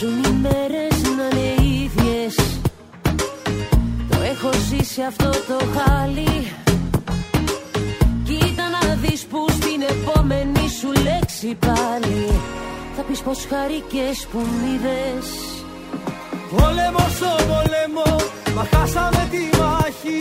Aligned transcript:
Μοιάζουν 0.00 0.24
οι 0.24 0.38
μέρες 0.40 1.02
να 1.16 1.38
είναι 1.38 1.82
ίδιες. 1.82 2.34
Το 4.08 4.16
έχω 4.32 4.50
ζήσει 4.68 5.02
αυτό 5.02 5.30
το 5.30 5.58
χάλι. 5.74 6.52
Κοίτα 8.24 8.64
να 8.68 8.94
δεις 8.94 9.24
που 9.30 9.46
στην 9.50 9.80
επόμενη 9.88 10.68
σου 10.80 11.02
λέξη 11.02 11.56
πάλι. 11.66 12.40
Θα 12.96 13.02
πεις 13.02 13.20
πως 13.20 13.46
χαρικές 13.50 14.26
που 14.32 14.38
μ' 14.38 14.74
είδες. 14.74 15.26
Πόλεμο 16.50 17.04
στο 17.16 17.30
πόλεμο, 17.50 18.16
μα 18.56 18.64
χάσαμε 18.72 19.28
τη 19.30 19.58
μάχη. 19.58 20.20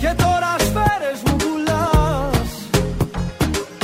Και 0.00 0.14
τώρα 0.22 0.52
σφαίρες 0.58 1.20
μου 1.26 1.36
πουλάς. 1.36 2.50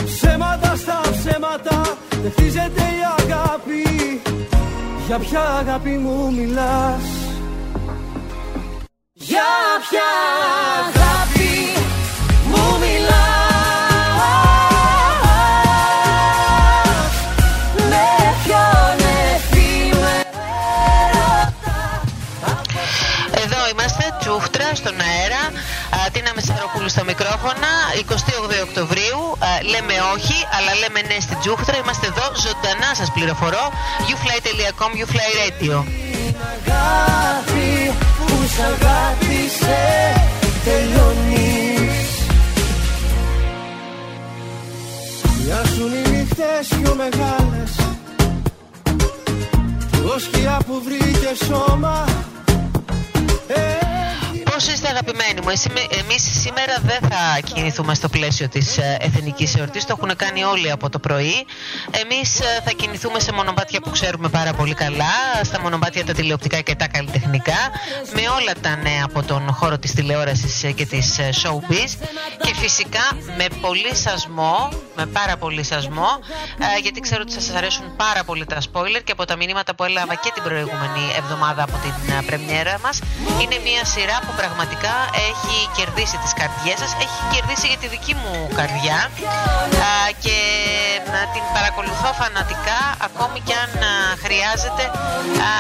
Ψέματα 0.05 0.77
στα 0.77 1.01
ψέματα, 1.13 1.83
δεν 2.23 2.31
χτίζεται 2.31 2.83
η 2.99 3.03
αγάπη 3.19 3.85
Για 5.07 5.19
ποια 5.19 5.41
αγάπη 5.41 5.91
μου 5.91 6.33
μιλάς; 6.33 7.03
Για 9.13 9.53
ποια 9.89 10.09
αγάπη 10.81 11.73
μου 12.45 12.79
μιλάς; 12.79 13.15
Με 17.89 18.07
ποιον 18.45 19.09
Εδώ 23.45 23.69
είμαστε, 23.73 24.17
τσούχτρα 24.21 24.75
στον 24.75 24.95
αέρα. 25.01 25.43
Α, 26.15 26.17
Τίνα 26.17 26.33
Μεσαροπούλου 26.35 26.89
στα 26.89 27.05
μικρόφωνα. 27.05 27.71
28 27.99 28.57
Οκτωβρίου. 28.67 29.21
Α, 29.47 29.49
λέμε 29.73 29.95
όχι, 30.15 30.37
αλλά 30.57 30.73
λέμε 30.81 31.01
ναι 31.09 31.19
στην 31.27 31.39
τσούχτρα. 31.43 31.77
Είμαστε 31.83 32.07
εδώ, 32.13 32.27
ζωντανά 32.45 32.91
σας 32.99 33.11
πληροφορώ. 33.17 33.65
youfly.com, 34.09 34.91
youfly 35.01 35.29
radio. 35.43 35.75
αγάπη 36.55 37.93
που 38.19 38.29
σ' 38.55 38.61
αγάπησε 38.73 39.83
τελειώνεις 40.65 42.09
Μοιάζουν 45.45 45.93
οι 45.95 46.11
νύχτες 46.11 46.67
πιο 46.81 46.95
μεγάλες 46.95 47.73
Ως 50.15 50.23
σκιά 50.23 50.59
που 50.67 50.83
βρήκε 50.85 51.45
σώμα 51.47 52.05
ε, 53.47 53.84
Πώ 54.57 54.73
είστε 54.73 54.89
αγαπημένοι 54.89 55.41
μου, 55.43 55.49
εμείς 56.01 56.23
σήμερα 56.43 56.75
δεν 56.83 57.11
θα 57.11 57.41
κινηθούμε 57.55 57.95
στο 57.95 58.09
πλαίσιο 58.09 58.49
της 58.49 58.79
εθνικής 58.99 59.55
εορτής. 59.55 59.85
Το 59.85 59.97
έχουν 59.99 60.17
κάνει 60.17 60.45
όλοι 60.45 60.71
από 60.71 60.89
το 60.91 60.99
πρωί. 60.99 61.47
Εμείς 62.03 62.41
θα 62.65 62.71
κινηθούμε 62.77 63.21
σε 63.21 63.33
μονοπάτια 63.33 63.81
που 63.81 63.91
ξέρουμε 63.91 64.29
πάρα 64.29 64.53
πολύ 64.53 64.75
καλά, 64.75 65.15
στα 65.43 65.61
μονοπάτια 65.61 66.05
τα 66.05 66.13
τηλεοπτικά 66.13 66.61
και 66.61 66.75
τα 66.75 66.89
καλλιτεχνικά, 66.89 67.71
με 68.13 68.21
όλα 68.21 68.53
τα 68.61 68.77
νέα 68.77 69.03
από 69.05 69.23
τον 69.23 69.53
χώρο 69.53 69.79
της 69.79 69.93
τηλεόρασης 69.93 70.75
και 70.75 70.87
της 70.87 71.19
showbiz. 71.43 71.91
Και 72.43 72.55
φυσικά 72.55 73.05
με 73.37 73.47
πολύ 73.61 73.95
σασμό, 73.95 74.69
με 74.97 75.07
πάρα 75.07 75.37
πολύ 75.37 75.63
σασμό, 75.63 76.09
ε, 76.59 76.81
γιατί 76.83 77.01
ξέρω 77.01 77.21
ότι 77.23 77.33
σας 77.33 77.51
αρέσουν 77.57 77.97
πάρα 77.97 78.25
πολύ 78.25 78.45
τα 78.45 78.59
spoiler 78.73 79.01
και 79.05 79.13
από 79.13 79.25
τα 79.25 79.37
μηνύματα 79.37 79.75
που 79.75 79.85
έλαβα 79.85 80.15
και 80.15 80.31
την 80.35 80.43
προηγούμενη 80.43 81.03
εβδομάδα 81.17 81.63
από 81.63 81.77
την 81.83 82.13
ε, 82.19 82.23
πρεμιέρα 82.27 82.79
μας. 82.83 82.99
Είναι 83.43 83.59
μια 83.65 83.85
σειρά 83.85 84.19
που 84.27 84.33
πραγματικά 84.45 84.95
έχει 85.29 85.57
κερδίσει 85.77 86.17
τις 86.23 86.33
καρδιές 86.41 86.79
σας, 86.83 86.93
έχει 87.05 87.19
κερδίσει 87.35 87.67
για 87.73 87.81
τη 87.83 87.89
δική 87.95 88.15
μου 88.21 88.33
καρδιά 88.59 88.99
α, 89.89 89.93
και 90.25 90.37
α, 91.17 91.21
την 91.35 91.45
παρακολουθώ 91.57 92.09
φανατικά 92.21 92.79
ακόμη 93.09 93.39
και 93.47 93.55
αν 93.65 93.73
α, 93.83 93.93
χρειάζεται 94.25 94.85
α, 95.51 95.53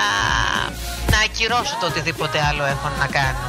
να 1.12 1.18
ακυρώσω 1.26 1.74
το 1.80 1.86
οτιδήποτε 1.90 2.38
άλλο 2.48 2.64
έχω 2.74 2.88
να 3.02 3.06
κάνω. 3.18 3.46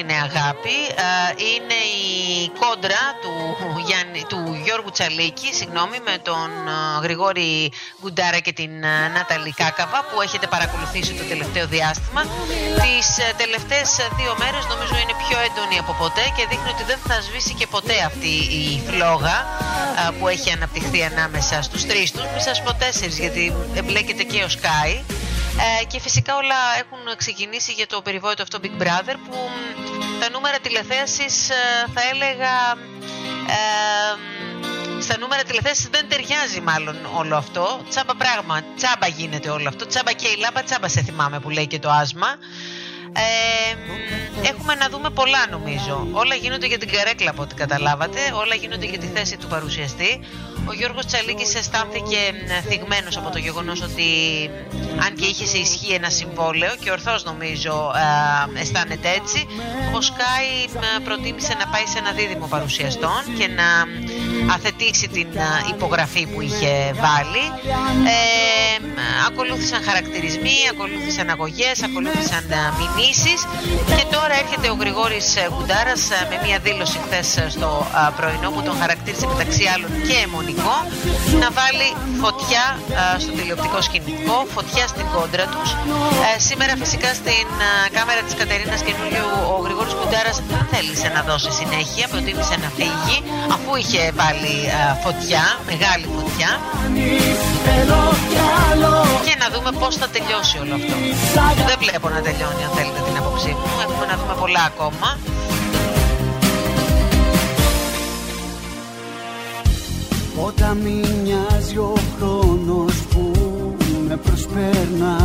Είναι 0.00 0.16
αγάπη 0.28 0.76
α, 1.06 1.10
είναι 1.50 1.78
η 2.04 2.08
κόντρα 2.62 3.04
του, 3.22 3.34
Γιάννη, 3.86 4.22
του 4.32 4.40
Γιώργου 4.64 4.90
Τσαλίκη 4.96 5.48
συγγνώμη, 5.58 5.98
με 6.08 6.16
τον 6.28 6.48
α, 6.68 6.76
Γρηγόρη 7.04 7.72
Γκουντάρα 8.00 8.40
και 8.46 8.52
την 8.60 8.72
α, 8.84 9.08
Νάταλη 9.14 9.52
Κάκαβα 9.60 10.00
που 10.08 10.16
έχετε 10.26 10.46
παρακολουθήσει 10.54 11.12
το 11.20 11.24
τελευταίο 11.32 11.66
διάστημα. 11.76 12.20
Τις 12.82 13.08
α, 13.24 13.26
τελευταίες 13.42 13.90
α, 14.02 14.04
δύο 14.18 14.32
μέρες 14.42 14.62
νομίζω 14.72 14.94
είναι 15.02 15.16
πιο 15.24 15.36
έντονη 15.48 15.76
από 15.82 15.92
ποτέ 16.02 16.24
και 16.36 16.42
δείχνει 16.50 16.70
ότι 16.76 16.84
δεν 16.90 17.00
θα 17.06 17.16
σβήσει 17.26 17.52
και 17.60 17.66
ποτέ 17.74 17.96
αυτή 18.10 18.34
η 18.62 18.64
φλόγα 18.88 19.38
α, 20.02 20.12
που 20.16 20.24
έχει 20.34 20.48
αναπτυχθεί 20.56 21.00
ανάμεσα 21.10 21.56
στους 21.66 21.82
τρεις 21.90 22.08
τους. 22.12 22.24
Μη 22.34 22.40
σας 22.48 22.62
πω 22.62 22.70
τέσσερις 22.82 23.18
γιατί 23.24 23.44
εμπλέκεται 23.80 24.22
και 24.22 24.40
ο 24.48 24.50
Sky. 24.58 24.90
Ε, 25.62 25.84
και 25.84 26.00
φυσικά 26.00 26.36
όλα 26.36 26.54
έχουν 26.78 27.16
ξεκινήσει 27.16 27.72
για 27.72 27.86
το 27.86 28.02
περιβόητο 28.02 28.42
αυτό 28.42 28.58
Big 28.62 28.82
Brother 28.82 29.16
που 29.28 29.36
μ, 29.36 30.20
τα 30.20 30.30
νούμερα 30.30 30.58
τηλεθέασης 30.58 31.50
ε, 31.50 31.54
θα 31.94 32.02
έλεγα 32.12 32.54
ε, 33.56 35.02
στα 35.02 35.18
νούμερα 35.18 35.42
τηλεθέασης 35.42 35.88
δεν 35.88 36.08
ταιριάζει 36.08 36.60
μάλλον 36.60 36.96
όλο 37.14 37.36
αυτό. 37.36 37.80
Τσάμπα 37.88 38.14
πράγμα, 38.14 38.62
τσάμπα 38.76 39.06
γίνεται 39.06 39.50
όλο 39.50 39.68
αυτό. 39.68 39.86
Τσάμπα 39.86 40.12
και 40.12 40.28
η 40.28 40.36
λάμπα, 40.36 40.62
τσάμπα 40.62 40.88
σε 40.88 41.02
θυμάμαι 41.02 41.40
που 41.40 41.50
λέει 41.50 41.66
και 41.66 41.78
το 41.78 41.90
άσμα 41.90 42.36
ε, 43.12 44.48
έχουμε 44.48 44.74
να 44.74 44.88
δούμε 44.88 45.10
πολλά 45.10 45.48
νομίζω. 45.50 46.08
Όλα 46.12 46.34
γίνονται 46.34 46.66
για 46.66 46.78
την 46.78 46.90
καρέκλα 46.92 47.30
από 47.30 47.42
ό,τι 47.42 47.54
καταλάβατε. 47.54 48.20
Όλα 48.34 48.54
γίνονται 48.54 48.86
για 48.86 48.98
τη 48.98 49.06
θέση 49.06 49.36
του 49.36 49.46
παρουσιαστή. 49.46 50.20
Ο 50.64 50.72
Γιώργος 50.72 51.06
Τσαλίκης 51.06 51.54
αισθάνθηκε 51.54 52.18
μ, 52.32 52.68
θυγμένος 52.68 53.16
από 53.16 53.30
το 53.30 53.38
γεγονός 53.38 53.82
ότι 53.82 54.04
μ, 54.72 55.00
αν 55.04 55.14
και 55.14 55.26
είχε 55.26 55.46
σε 55.46 55.58
ισχύ 55.58 55.92
ένα 55.92 56.10
συμβόλαιο 56.10 56.74
και 56.80 56.90
ορθώς 56.90 57.24
νομίζω 57.24 57.92
ε, 58.56 58.60
αισθάνεται 58.60 59.08
έτσι 59.08 59.46
ο 59.96 60.00
Σκάι 60.00 60.50
μ, 60.74 61.02
προτίμησε 61.04 61.54
να 61.58 61.66
πάει 61.66 61.86
σε 61.86 61.98
ένα 61.98 62.12
δίδυμο 62.12 62.46
παρουσιαστών 62.46 63.20
και 63.38 63.46
να 63.46 63.86
μ, 64.44 64.50
αθετήσει 64.50 65.08
την 65.08 65.38
α, 65.38 65.48
υπογραφή 65.74 66.26
που 66.26 66.40
είχε 66.40 66.94
βάλει. 67.04 67.44
Ε, 68.06 68.20
μ, 68.56 68.59
ακολούθησαν 69.28 69.80
χαρακτηρισμοί, 69.88 70.56
ακολούθησαν 70.72 71.26
αγωγές, 71.34 71.76
ακολούθησαν 71.88 72.44
α, 72.58 72.60
μηνύσεις 72.78 73.40
και 73.96 74.04
τώρα 74.14 74.34
έρχεται 74.42 74.66
ο 74.74 74.76
Γρηγόρης 74.82 75.26
ε, 75.42 75.44
Γκουντάρας 75.52 76.02
ε, 76.16 76.18
με 76.30 76.36
μια 76.44 76.58
δήλωση 76.66 76.98
χθες 77.04 77.28
στο 77.54 77.70
α, 78.00 78.02
πρωινό 78.18 78.48
που 78.54 78.62
τον 78.66 78.74
χαρακτήρισε 78.82 79.26
μεταξύ 79.32 79.64
άλλων 79.74 79.90
και 80.06 80.16
αιμονικό 80.22 80.76
να 81.42 81.48
βάλει 81.58 81.88
φωτιά 82.22 82.64
α, 82.74 83.02
στο 83.22 83.32
τηλεοπτικό 83.36 83.78
σκηνικό, 83.88 84.36
φωτιά 84.54 84.84
στην 84.92 85.06
κόντρα 85.14 85.44
τους. 85.52 85.68
Ε, 86.26 86.30
σήμερα 86.48 86.72
φυσικά 86.82 87.10
στην 87.20 87.48
α, 87.66 87.70
κάμερα 87.96 88.20
της 88.26 88.34
Κατερίνας 88.40 88.80
Καινούριου 88.86 89.28
ο 89.52 89.56
Γρηγόρης 89.64 89.94
Γκουντάρας 89.98 90.36
δεν 90.52 90.64
θέλησε 90.72 91.08
να 91.16 91.20
δώσει 91.28 91.50
συνέχεια, 91.60 92.04
προτίμησε 92.12 92.56
να 92.64 92.68
φύγει 92.78 93.16
αφού 93.54 93.70
είχε 93.80 94.02
βάλει 94.20 94.56
α, 94.78 94.80
φωτιά, 95.04 95.44
μεγάλη 95.70 96.06
φωτιά 96.16 96.50
Θέλω 97.64 98.02
κι 98.30 98.36
άλλο 98.36 98.69
και 99.26 99.34
να 99.42 99.46
δούμε 99.54 99.70
πώς 99.80 99.92
θα 99.96 100.08
τελειώσει 100.14 100.54
όλο 100.62 100.74
αυτό. 100.78 100.94
Δεν 101.68 101.78
βλέπω 101.84 102.08
να 102.08 102.20
τελειώνει 102.26 102.62
αν 102.66 102.72
θέλετε 102.76 103.00
την 103.06 103.16
άποψή 103.20 103.50
μου. 103.58 103.66
Έχουμε 103.84 104.04
να 104.10 104.16
δούμε 104.20 104.34
πολλά 104.42 104.62
ακόμα. 104.72 105.08
Όταν 110.46 110.76
μη 110.76 111.00
μοιάζει 111.22 111.76
ο 111.76 111.94
χρόνος 112.16 112.94
που 113.10 113.32
με 114.08 114.16
προσπέρνα 114.16 115.16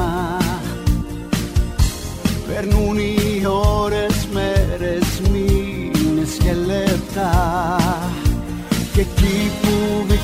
Περνούν 2.48 2.98
οι 2.98 3.46
ώρες, 3.82 4.28
μέρες, 4.32 5.22
μήνες 5.32 6.38
και 6.44 6.54
λεπτά 6.54 7.76
Και 8.94 9.02
εκεί 9.02 9.52
που 9.62 10.06
με 10.08 10.20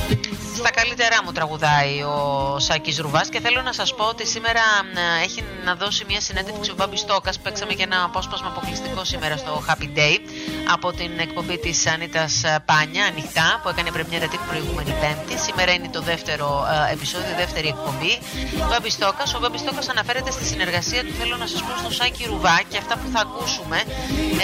Στα 0.62 0.72
καλύτερα 0.72 1.02
καλύτερά 1.02 1.26
μου 1.26 1.32
τραγουδάει 1.32 2.02
ο 2.04 2.60
Σάκης 2.60 3.00
Ρουβάς 3.00 3.30
και 3.30 3.40
θέλω 3.40 3.62
να 3.62 3.74
σας 3.74 3.96
πω 3.96 4.04
ότι 4.06 4.28
σήμερα 4.28 4.62
έχει 5.24 5.44
να 5.66 5.76
δώσει 5.76 6.06
μια 6.08 6.22
συνέντευξη 6.22 6.72
ο 6.72 6.74
Μπάμπης 6.78 7.00
Στόκας 7.00 7.40
παίξαμε 7.40 7.74
και 7.74 7.84
ένα 7.84 8.04
απόσπασμα 8.04 8.48
αποκλειστικό 8.48 9.04
σήμερα 9.04 9.38
στο 9.38 9.64
Happy 9.68 9.98
Day 9.98 10.18
από 10.74 10.92
την 10.92 11.12
εκπομπή 11.20 11.58
της 11.58 11.88
Ανίτας 11.88 12.42
Πάνια 12.66 13.06
ανοιχτά 13.06 13.60
που 13.62 13.70
έκανε 13.70 13.92
πρεμιέρα 13.92 14.28
την 14.28 14.40
προηγούμενη 14.50 14.94
πέμπτη. 15.02 15.36
Σήμερα 15.48 15.72
είναι 15.74 15.90
το 15.98 16.02
δεύτερο 16.02 16.48
ε, 16.90 16.94
επεισόδιο, 16.94 17.34
δεύτερη 17.38 17.68
εκπομπή. 17.68 18.14
Μπάμπης 18.70 18.94
Στόκας, 18.94 19.34
ο 19.36 19.40
Μπάμπης 19.40 19.62
Στόκας 19.62 19.90
αναφέρεται 19.90 20.32
στη 20.32 20.46
συνεργασία 20.46 21.02
του. 21.06 21.14
Θέλω 21.20 21.36
να 21.38 21.48
σας 21.48 21.62
πω 21.62 21.72
στο 21.82 21.92
Σάκη 21.92 22.24
Ρουβά 22.32 22.62
και 22.70 22.78
αυτά 22.78 22.94
που 23.00 23.08
θα 23.14 23.20
ακούσουμε 23.20 23.78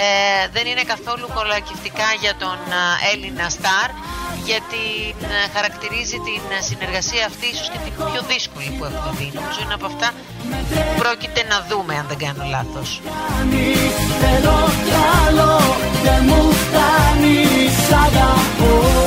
ε, 0.06 0.48
δεν 0.52 0.66
είναι 0.66 0.84
καθόλου 0.92 1.26
κολακευτικά 1.34 2.08
για 2.20 2.34
τον 2.42 2.58
ε, 2.80 3.12
Έλληνα 3.12 3.48
Σταρ 3.48 3.90
γιατί 4.50 4.84
ε, 5.34 5.38
χαρακτηρίζει 5.54 6.18
την 6.28 6.42
ε, 6.56 6.60
συνεργασία 6.70 7.22
αυτή 7.30 7.46
ίσως 7.54 7.68
και 7.72 7.80
την 7.84 7.92
πιο 8.10 8.20
δύσκολη 8.32 8.70
που 8.76 8.84
έχουμε 8.88 9.12
δει. 9.18 9.28
Νομίζω 9.36 9.58
είναι 9.64 9.76
από 9.78 9.86
αυτά 9.92 10.08
που 10.84 10.94
πρόκειται 11.02 11.42
να 11.52 11.58
δούμε 11.68 11.92
αν 12.00 12.06
δεν 12.10 12.18
κάνω 12.24 12.44
λάθος. 12.54 12.88
Όταν 18.10 18.97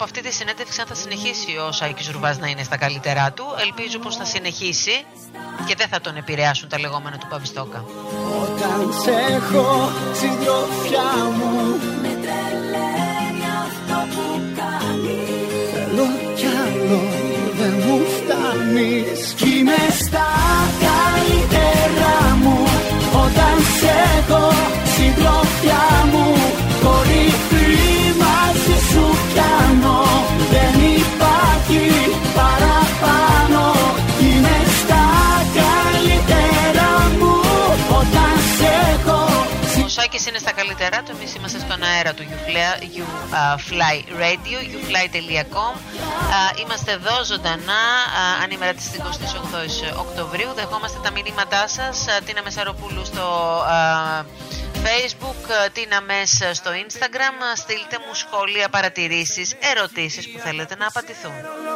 από 0.00 0.06
αυτή 0.06 0.20
τη 0.22 0.32
συνέντευξη 0.32 0.80
αν 0.80 0.86
θα 0.86 0.94
συνεχίσει 0.94 1.56
ο 1.68 1.72
Σάικης 1.72 2.08
Ρουβάς 2.10 2.38
να 2.38 2.46
είναι 2.46 2.62
στα 2.62 2.76
καλύτερά 2.76 3.32
του. 3.32 3.44
Ελπίζω 3.60 3.98
πως 3.98 4.16
θα 4.16 4.24
συνεχίσει 4.24 5.04
και 5.66 5.74
δεν 5.76 5.88
θα 5.88 6.00
τον 6.00 6.16
επηρεάσουν 6.16 6.68
τα 6.68 6.78
λεγόμενα 6.78 7.18
του 7.18 7.26
Παβιστόκα. 7.30 7.84
Όταν 8.42 8.92
σε 9.02 9.10
έχω 9.10 9.90
συντροφιά 10.12 11.10
μου 11.36 11.52
Με 12.02 12.12
τρελαίνει 12.22 13.44
αυτό 13.66 13.98
που 14.12 14.24
κάνεις 14.58 15.70
Θέλω 15.72 16.06
κι 16.36 16.46
άλλο 16.46 17.00
δεν 17.58 17.74
μου 17.84 17.98
φτάνεις 18.16 19.32
Κι 19.36 19.48
είμαι 19.58 19.76
στα 19.98 20.26
Σάκης 40.18 40.30
είναι 40.30 40.38
στα 40.48 40.52
καλύτερα 40.52 41.02
του, 41.02 41.12
εμείς 41.16 41.34
είμαστε 41.34 41.58
στον 41.58 41.82
αέρα 41.82 42.14
του 42.14 42.24
You 42.94 43.06
Fly 43.68 43.96
Radio, 44.22 44.58
youfly.com 44.72 45.74
Είμαστε 46.60 46.92
εδώ 46.92 47.24
ζωντανά, 47.24 47.82
ανήμερα 48.42 48.72
της 48.72 48.90
28 49.94 49.98
Οκτωβρίου, 49.98 50.52
δεχόμαστε 50.54 50.98
τα 51.02 51.10
μηνύματά 51.10 51.68
σας, 51.68 52.06
Τίνα 52.24 52.42
Μεσαροπούλου 52.42 53.04
στο 53.04 53.26
Facebook, 54.86 55.42
Τίνα 55.72 56.00
Μέσα 56.00 56.54
στο 56.54 56.70
Instagram. 56.84 57.36
Στείλτε 57.56 57.96
μου 58.06 58.14
σχόλια, 58.14 58.68
παρατηρήσεις, 58.68 59.54
ερωτήσεις 59.72 60.28
που 60.28 60.38
θέλετε 60.38 60.76
να 60.76 60.86
απαντηθούν. 60.86 61.32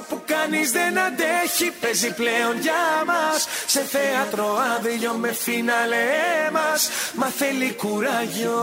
Που 0.09 0.23
κανείς 0.27 0.71
δεν 0.71 0.99
αντέχει, 0.99 1.71
παίζει 1.81 2.15
πλέον 2.15 2.61
για 2.61 2.83
μας. 3.07 3.49
Σε 3.67 3.81
θέατρο 3.81 4.57
άδειο 4.77 5.13
με 5.13 5.33
φίναλε 5.33 6.07
μας. 6.53 6.91
Μα 7.15 7.27
θέλει 7.27 7.75
κουράγιο. 7.75 8.61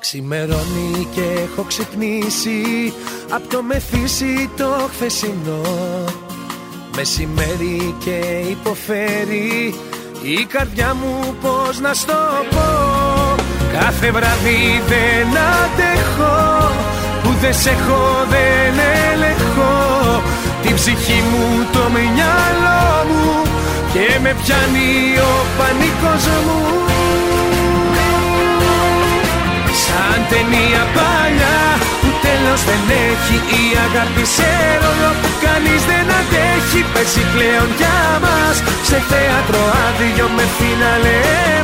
Ξημερώνει 0.00 1.08
και 1.14 1.20
έχω 1.20 1.62
ξυπνήσει 1.62 2.92
Απ' 3.30 3.50
το 3.50 3.62
μεθύσι 3.62 4.50
το 4.56 4.88
χθεσινό 4.92 5.60
Μεσημέρι 6.96 7.94
και 8.04 8.44
υποφέρει 8.50 9.74
η 10.22 10.44
καρδιά 10.44 10.94
μου 10.94 11.34
πως 11.40 11.80
να 11.80 11.94
στο 11.94 12.18
πω; 12.50 12.96
Κάθε 13.80 14.10
βράδυ 14.10 14.82
δεν 14.88 15.28
αντέχω 15.28 16.70
Που 17.22 17.30
δεν 17.40 17.54
σε 17.54 17.70
έχω 17.70 18.26
δεν 18.28 18.74
ελεγχώ 19.12 20.22
Την 20.62 20.74
ψυχή 20.74 21.22
μου 21.30 21.66
το 21.72 21.78
μυαλό 21.78 23.04
μου 23.08 23.42
Και 23.92 24.18
με 24.22 24.36
πιάνει 24.42 25.18
ο 25.18 25.46
πανικός 25.58 26.26
μου. 26.44 26.60
Σαν 29.84 30.26
ταινία 30.28 30.86
παλιά. 30.94 31.75
που 31.75 31.75
τέλος 32.46 32.64
δεν 32.70 32.84
έχει 33.10 33.36
Η 33.60 33.62
αγάπη 33.86 34.24
σε 34.36 34.50
ρόλο. 34.82 35.10
Που 35.22 35.30
κανείς 35.44 35.82
δεν 35.90 36.06
αντέχει 36.18 36.80
Πέσει 36.92 37.24
πλέον 37.32 37.68
για 37.80 37.98
μας. 38.24 38.56
Σε 38.88 38.98
θέατρο 39.10 39.60
άδειο 39.86 40.26
με 40.36 40.44
φίναλε 40.56 41.20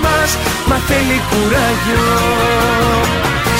μας. 0.06 0.31
Μα 0.69 0.79
θέλει 0.88 1.19
κουράγιο. 1.31 2.11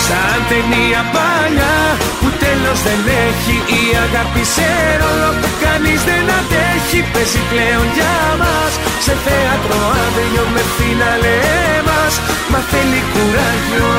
Σαν 0.06 0.40
ταινία 0.50 1.02
παλιά 1.14 1.76
που 2.20 2.28
τέλος 2.42 2.78
δεν 2.86 3.00
έχει 3.26 3.56
Η 3.80 3.82
αγάπη 4.04 4.44
σε 4.54 4.70
ρόλο. 5.00 5.30
Που 5.40 5.50
κανείς 5.64 6.00
δεν 6.08 6.24
αντέχει 6.38 7.00
Παίζει 7.12 7.42
πλέον 7.50 7.86
για 7.96 8.16
μας. 8.40 8.72
Σε 9.06 9.14
θέατρο 9.24 9.78
άδειο 10.04 10.44
με 10.54 10.62
φίναλε 10.74 11.38
μας. 11.88 12.14
Μα 12.50 12.60
θέλει 12.70 13.00
κουράγιο 13.12 13.90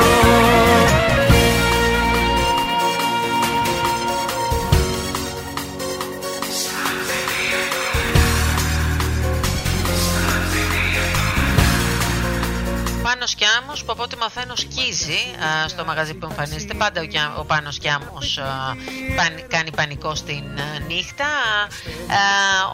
Πάνος 13.23 13.41
Κιάμος 13.41 13.83
που 13.83 13.91
από 13.91 14.03
ό,τι 14.03 14.17
μαθαίνω 14.17 14.55
σκίζει 14.55 15.21
α, 15.45 15.67
στο 15.67 15.85
μαγαζί 15.85 16.13
που 16.13 16.25
εμφανίζεται. 16.29 16.73
Πάντα 16.73 17.01
ο, 17.01 17.39
ο 17.39 17.43
Πάνος 17.43 17.77
Κιάμος 17.77 18.37
α, 18.37 18.43
παν, 19.17 19.33
κάνει 19.47 19.71
πανικό 19.71 20.15
στην 20.15 20.45
α, 20.65 20.79
νύχτα. 20.87 21.29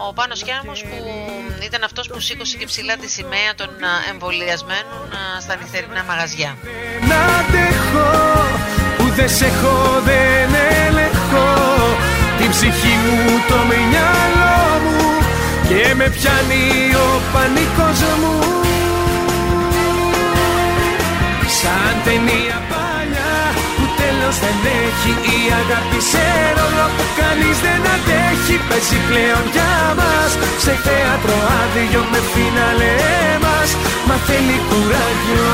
Ο 0.07 0.13
Πάνος 0.13 0.43
Κιάμος 0.43 0.79
που 0.83 0.97
ήταν 1.63 1.83
αυτός 1.83 2.07
που 2.07 2.19
σήκωσε 2.19 2.57
και 2.57 2.65
ψηλά 2.65 2.97
τη 2.97 3.09
σημαία 3.09 3.51
των 3.55 3.69
εμβολιασμένων 4.11 5.03
στα 5.41 5.55
νυχτερινά 5.55 6.03
μαγαζιά. 6.03 6.57
Να 7.09 7.19
αντέχω 7.39 8.09
που 8.97 9.05
δεν 9.17 9.29
σε 9.29 9.45
έχω 9.45 10.01
δεν 10.05 10.49
ελεγχώ. 10.85 11.49
Την 12.39 12.49
ψυχή 12.49 12.95
μου 13.05 13.19
το 13.49 13.57
μυαλό 13.69 14.59
μου 14.83 14.99
και 15.67 15.93
με 15.95 16.07
πιάνει 16.09 16.65
ο 16.95 17.21
πανικός 17.33 17.99
μου 18.21 18.59
Σαν 21.61 21.95
ταινία 22.05 22.57
παλιά 22.71 23.33
που 23.77 23.85
τέλος 23.99 24.35
δεν 24.43 24.57
έχει 24.83 25.11
Η 25.35 25.37
αγάπη 25.61 25.99
σε 26.11 26.27
ρόλο 26.57 26.85
που 26.95 27.05
κανείς 27.19 27.57
δεν 27.65 27.81
αντέχει 27.95 28.55
Παίζει 28.69 28.99
πλέον 29.09 29.45
για 29.55 29.75
μας. 29.99 30.31
Σε 30.63 30.73
θέατρο 30.85 31.35
άδειο 31.61 32.01
με 32.11 32.19
φίναλε 32.31 32.95
μας 33.43 33.69
Μα 34.07 34.15
θέλει 34.27 34.57
κουράγιο. 34.69 35.51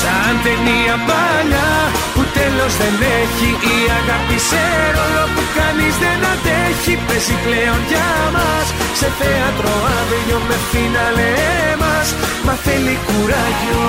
Σαν 0.00 0.34
ταινία 0.44 0.96
παλιά 1.08 1.70
που 2.14 2.22
τέλος 2.36 2.72
δεν 2.80 2.96
έχει 3.20 3.48
Η 3.74 3.76
αγάπη 3.98 4.23
σε 4.48 4.62
ρόλο 4.96 5.24
που 5.34 5.42
κανείς 5.58 5.94
δεν 6.02 6.18
αντέχει. 6.32 6.94
Παίζει 7.06 7.36
πλέον 7.44 7.80
για 7.90 8.10
μας. 8.34 8.66
Σε 9.00 9.08
θέατρο 9.18 9.72
άδειο 9.98 10.38
με 10.48 10.56
φίναλε 10.70 11.34
μας. 11.82 12.08
Μα 12.46 12.54
θέλει 12.64 12.94
κουράγιο 13.06 13.82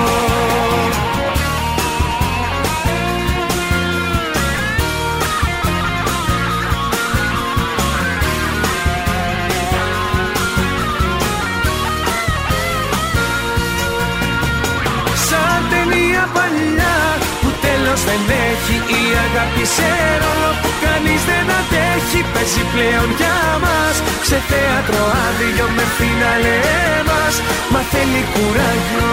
δεν 18.08 18.22
έχει 18.50 18.76
η 18.98 19.02
αγάπη 19.26 19.64
σε 19.76 19.90
ρόλο 20.22 20.50
που 20.62 20.70
κανείς 20.84 21.22
δεν 21.30 21.46
αντέχει. 21.58 22.20
Παίζει 22.32 22.64
πλέον 22.72 23.08
για 23.18 23.38
μας 23.64 23.96
Σε 24.28 24.38
θέατρο 24.48 25.02
άδειο 25.26 25.66
με 25.76 25.84
φιναλέ 25.96 26.60
μας. 27.08 27.34
Μα 27.72 27.80
θέλει 27.92 28.22
κουράγιο. 28.34 29.10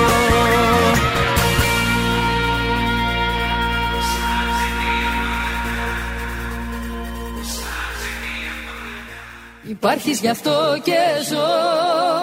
Υπάρχεις 9.67 10.19
γι' 10.19 10.29
αυτό 10.29 10.79
και 10.83 10.99
ζω. 11.29 12.22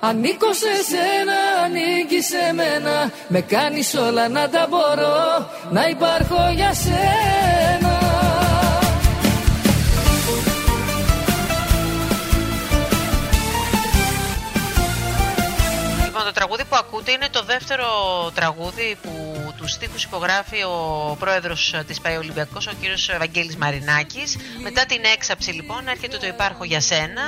Ανήκω 0.00 0.52
σε 0.52 0.74
σένα, 0.90 1.64
ανήκει 1.64 2.20
σε 2.22 2.52
μένα. 2.52 3.12
Με 3.28 3.40
κάνεις 3.40 3.94
όλα 3.94 4.28
να 4.28 4.48
τα 4.48 4.66
μπορώ 4.70 5.50
Να 5.70 5.88
υπάρχω 5.88 6.50
για 6.54 6.74
σένα 6.74 7.79
το 16.30 16.36
τραγούδι 16.36 16.64
που 16.64 16.76
ακούτε 16.76 17.10
είναι 17.12 17.28
το 17.30 17.42
δεύτερο 17.42 17.86
τραγούδι 18.34 18.96
που 19.02 19.34
τους 19.56 19.72
στίχους 19.72 20.04
υπογράφει 20.04 20.62
ο 20.62 21.16
πρόεδρος 21.18 21.74
της 21.86 22.00
ΠΑΕ 22.00 22.16
Ολυμπιακός, 22.16 22.66
ο 22.66 22.72
κύριος 22.80 23.08
Ευαγγέλης 23.08 23.56
Μαρινάκης. 23.56 24.36
Μετά 24.62 24.86
την 24.86 25.02
έξαψη 25.14 25.50
λοιπόν 25.50 25.88
έρχεται 25.88 26.16
το 26.16 26.26
υπάρχω 26.26 26.64
για 26.64 26.80
σένα 26.80 27.22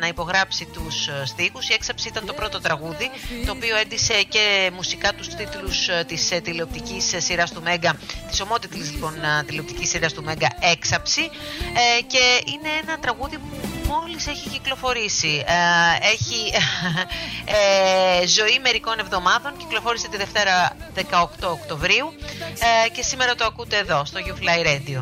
να 0.00 0.06
υπογράψει 0.06 0.64
τους 0.64 1.08
στίχους. 1.24 1.68
Η 1.68 1.72
έξαψη 1.72 2.08
ήταν 2.08 2.26
το 2.26 2.32
πρώτο 2.32 2.60
τραγούδι, 2.60 3.10
το 3.46 3.52
οποίο 3.52 3.76
έντυσε 3.76 4.22
και 4.22 4.70
μουσικά 4.74 5.12
τους 5.12 5.28
τίτλους 5.28 5.88
της 6.06 6.28
τηλεοπτικής 6.42 7.14
σειράς 7.16 7.52
του 7.52 7.62
Μέγκα, 7.62 7.96
της 8.30 8.40
ομότιτλης 8.40 8.90
λοιπόν 8.90 9.14
τηλεοπτικής 9.46 9.88
σειράς 9.88 10.12
του 10.12 10.22
Μέγκα 10.22 10.48
έξαψη 10.60 11.30
ε, 11.98 12.02
και 12.02 12.42
είναι 12.46 12.68
ένα 12.82 12.98
τραγούδι 12.98 13.38
που 13.38 13.83
μόλις 13.88 14.26
έχει 14.26 14.48
κυκλοφορήσει. 14.48 15.44
Ε, 15.46 16.06
έχει 16.12 16.40
ε, 18.22 18.26
ζωή 18.26 18.58
μερικών 18.62 18.98
εβδομάδων, 18.98 19.56
κυκλοφόρησε 19.56 20.08
τη 20.08 20.16
Δευτέρα 20.16 20.76
18 20.96 21.02
Οκτωβρίου 21.42 22.12
ε, 22.84 22.88
και 22.88 23.02
σήμερα 23.02 23.34
το 23.34 23.44
ακούτε 23.44 23.76
εδώ, 23.76 24.04
στο 24.04 24.20
You 24.26 24.34
Fly 24.40 24.60
Radio. 24.70 25.00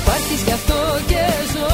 Υπάρχεις 0.00 0.40
γι' 0.46 0.52
αυτό 0.52 0.74
και 1.06 1.22
ζω 1.52 1.66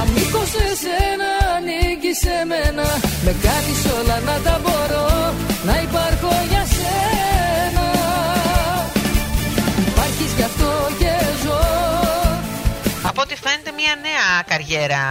Ανήκω 0.00 0.44
σε 0.54 0.66
σένα, 0.82 1.30
ανήκει 1.56 2.12
σε 2.22 2.44
μένα 2.46 2.86
Με 3.24 3.34
κάνεις 3.42 3.80
όλα 3.98 4.20
να 4.20 4.40
τα 4.44 4.60
μπορώ 4.62 5.34
Να 5.64 5.80
υπάρχω 5.80 6.44
για 6.48 6.64
σένα 6.66 6.79
Από 13.60 13.68
ό,τι 13.68 13.78
φαίνεται 13.78 13.82
μια 13.82 13.94
νέα 14.10 14.42
καριέρα 14.46 15.02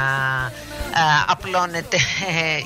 απλώνεται 1.27 1.98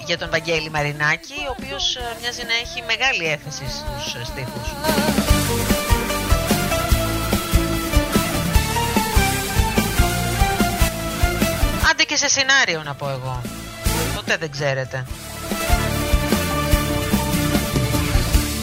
για 0.05 0.17
τον 0.17 0.29
Βαγγέλη 0.29 0.69
Μαρινάκη 0.69 1.33
ο 1.49 1.55
οποίος 1.57 1.97
μοιάζει 2.21 2.43
να 2.47 2.53
έχει 2.53 2.83
μεγάλη 2.87 3.25
έφεση 3.31 3.63
στους 3.99 4.27
στίχους. 4.27 4.67
Άντε 11.91 12.03
και 12.03 12.15
σε 12.15 12.27
σενάριο 12.27 12.83
να 12.83 12.93
πω 12.93 13.09
εγώ. 13.09 13.41
Ποτέ 14.15 14.37
δεν 14.37 14.51
ξέρετε. 14.51 15.05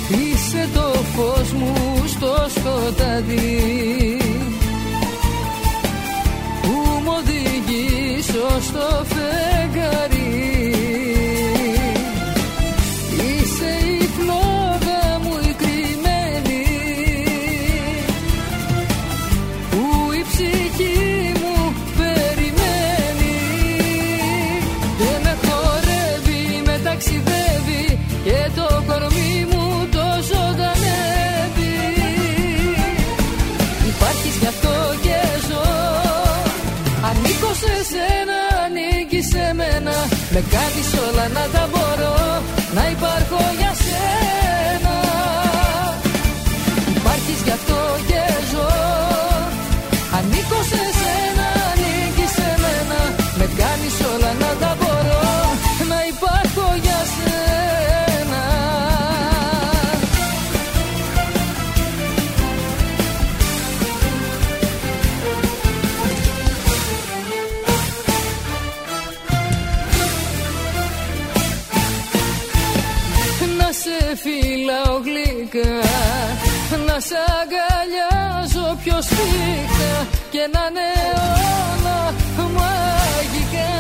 Είσαι 0.09 0.69
το 0.75 1.05
φως 1.15 1.53
μου 1.53 2.05
στο 2.07 2.49
σκοτάδι 2.57 4.20
στο 8.61 9.05
φεγγαρί 9.05 10.50
Με 40.43 40.47
κάνεις 40.57 40.91
όλα 41.07 41.29
να 41.29 41.45
τα 41.55 41.69
μπορώ 41.71 42.15
Να 42.75 42.91
υπάρχω 42.91 43.41
για 43.59 43.73
σένα. 43.85 44.95
Υπάρχεις 46.97 47.41
γι' 47.45 47.51
αυτό 47.51 47.77
Να 77.01 77.07
σε 77.07 77.21
αγκαλιάζω 77.41 78.67
πιο 78.83 78.99
σφίχτα 79.09 79.93
Και 80.31 80.43
να 80.55 80.63
είναι 80.69 80.89
όλα 81.73 82.01
μαγικά 82.57 83.73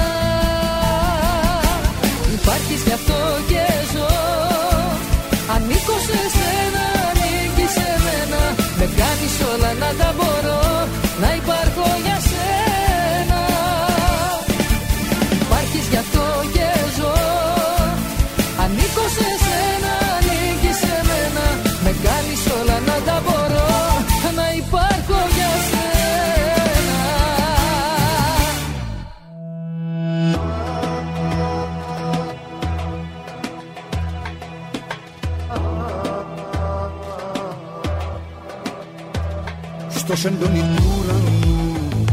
Υπάρχεις 2.36 2.80
γι' 2.86 2.92
αυτό 3.00 3.18
και 3.50 3.64
ζω 3.92 4.12
Ανήκω 5.54 5.96
σε 6.06 6.20
σένα, 6.36 6.84
ανήκεις 7.08 7.72
σε 7.76 7.88
μένα. 8.04 8.42
Με 8.78 8.86
κάνεις 8.98 9.34
όλα 9.50 9.70
να 9.82 9.90
τα 9.98 10.14
μπορώ 10.16 10.62
Να 11.20 11.34
υπάρχω 11.34 11.59
Στο 40.20 40.28
σεντόνι 40.28 40.60
του 40.76 40.98
ουρανού 40.98 42.06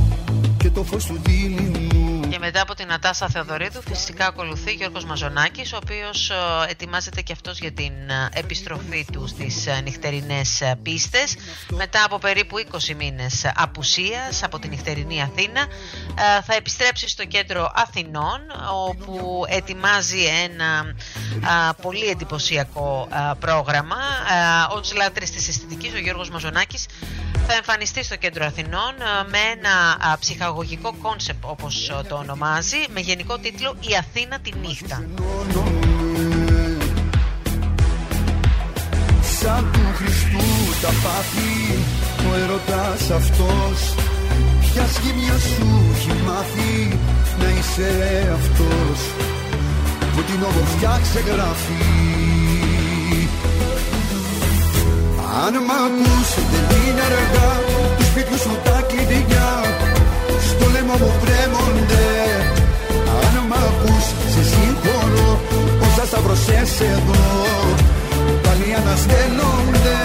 και 0.57 0.69
το 0.69 0.83
φως 0.83 1.05
του 1.05 1.21
δίλημου 1.23 2.29
Και 2.29 2.39
μετά 2.39 2.61
από 2.61 2.73
την 2.73 2.91
Ατάσα 2.91 3.27
Θεοδωρίδου 3.29 3.81
φυσικά 3.81 4.27
ακολουθεί 4.27 4.73
Γιώργος 4.73 5.05
Μαζονάκης 5.05 5.73
ο 5.73 5.77
οποίος 5.83 6.29
ε, 6.29 6.35
ετοιμάζεται 6.69 7.21
και 7.21 7.33
αυτός 7.33 7.59
για 7.59 7.71
την 7.71 7.91
ε, 8.09 8.29
επιστροφή 8.33 9.05
του 9.11 9.27
στις 9.27 9.67
ε, 9.67 9.81
νυχτερινές 9.83 10.61
ε, 10.61 10.77
πίστες. 10.83 11.35
Μετά 11.69 12.03
από 12.05 12.17
περίπου 12.17 12.55
20 12.71 12.95
μήνες 12.97 13.51
απουσίας 13.55 14.43
από 14.43 14.59
την 14.59 14.69
νυχτερινή 14.69 15.21
Αθήνα 15.21 15.61
ε, 15.61 16.41
θα 16.41 16.53
επιστρέψει 16.55 17.09
στο 17.09 17.25
κέντρο 17.25 17.71
Αθηνών 17.75 18.39
όπου 18.87 19.43
ετοιμάζει 19.47 20.23
ένα 20.43 20.95
α, 21.51 21.73
πολύ 21.73 22.05
εντυπωσιακό 22.07 23.07
α, 23.09 23.35
πρόγραμμα. 23.35 23.95
Ε, 24.71 24.77
ως 24.77 24.93
λάτρης 24.95 25.31
της 25.31 25.47
αισθητικής 25.47 25.93
ο 25.93 25.97
Γιώργος 25.97 26.29
Μαζονάκης 26.29 26.85
θα 27.47 27.53
εμφανιστεί 27.53 28.03
στο 28.03 28.15
κέντρο 28.15 28.45
Αθηνών 28.45 28.93
ε, 28.99 29.29
με 29.29 29.37
ένα 29.55 29.73
α, 30.11 30.17
ψυχαγωγικό 30.19 30.95
concept 31.01 31.43
όπως 31.45 31.89
ε, 31.89 32.03
το 32.07 32.15
ονομάζει 32.15 32.77
με 32.93 32.99
γενικό 32.99 33.37
τίτλο 33.37 33.75
«Η 33.79 33.95
Αθήνα 33.99 34.39
τη 34.39 34.51
νύχτα». 34.61 35.05
Σαν 39.39 39.69
του 39.73 39.79
Χριστού 39.95 40.45
τα 40.81 40.87
πάθη 40.87 41.83
Ο 42.29 42.35
έρωτάς 42.35 43.09
αυτός 43.09 43.95
Ποια 44.59 44.85
ασχήμια 44.93 45.37
σου 45.37 45.93
έχει 45.95 46.21
μάθει 46.25 46.99
Να 47.39 47.49
είσαι 47.49 48.29
αυτός; 48.33 48.99
Που 50.15 50.21
την 50.21 50.43
ομορφιά 50.43 50.99
ξεγράφεις 51.03 52.36
αν 55.45 55.53
μ' 55.67 55.73
δεν 56.51 56.65
είναι 56.79 57.03
αργά. 57.09 57.51
Τους 57.97 58.07
σπιτιού 58.07 58.37
σου 58.43 58.53
τα 58.65 58.77
κλειδιά. 58.89 59.49
Στο 60.47 60.65
λαιμό 60.73 60.95
μου 61.01 61.11
βρέμονται. 61.21 62.07
Αν 63.23 63.35
μ' 63.49 63.57
ακούς 63.67 64.05
σε 64.33 64.41
συγχωρώ. 64.51 65.29
Όσα 65.85 66.05
σταυρωσές 66.05 66.79
εδώ 66.93 67.21
Πάλι 68.43 68.67
ανασταίνονται 68.79 69.99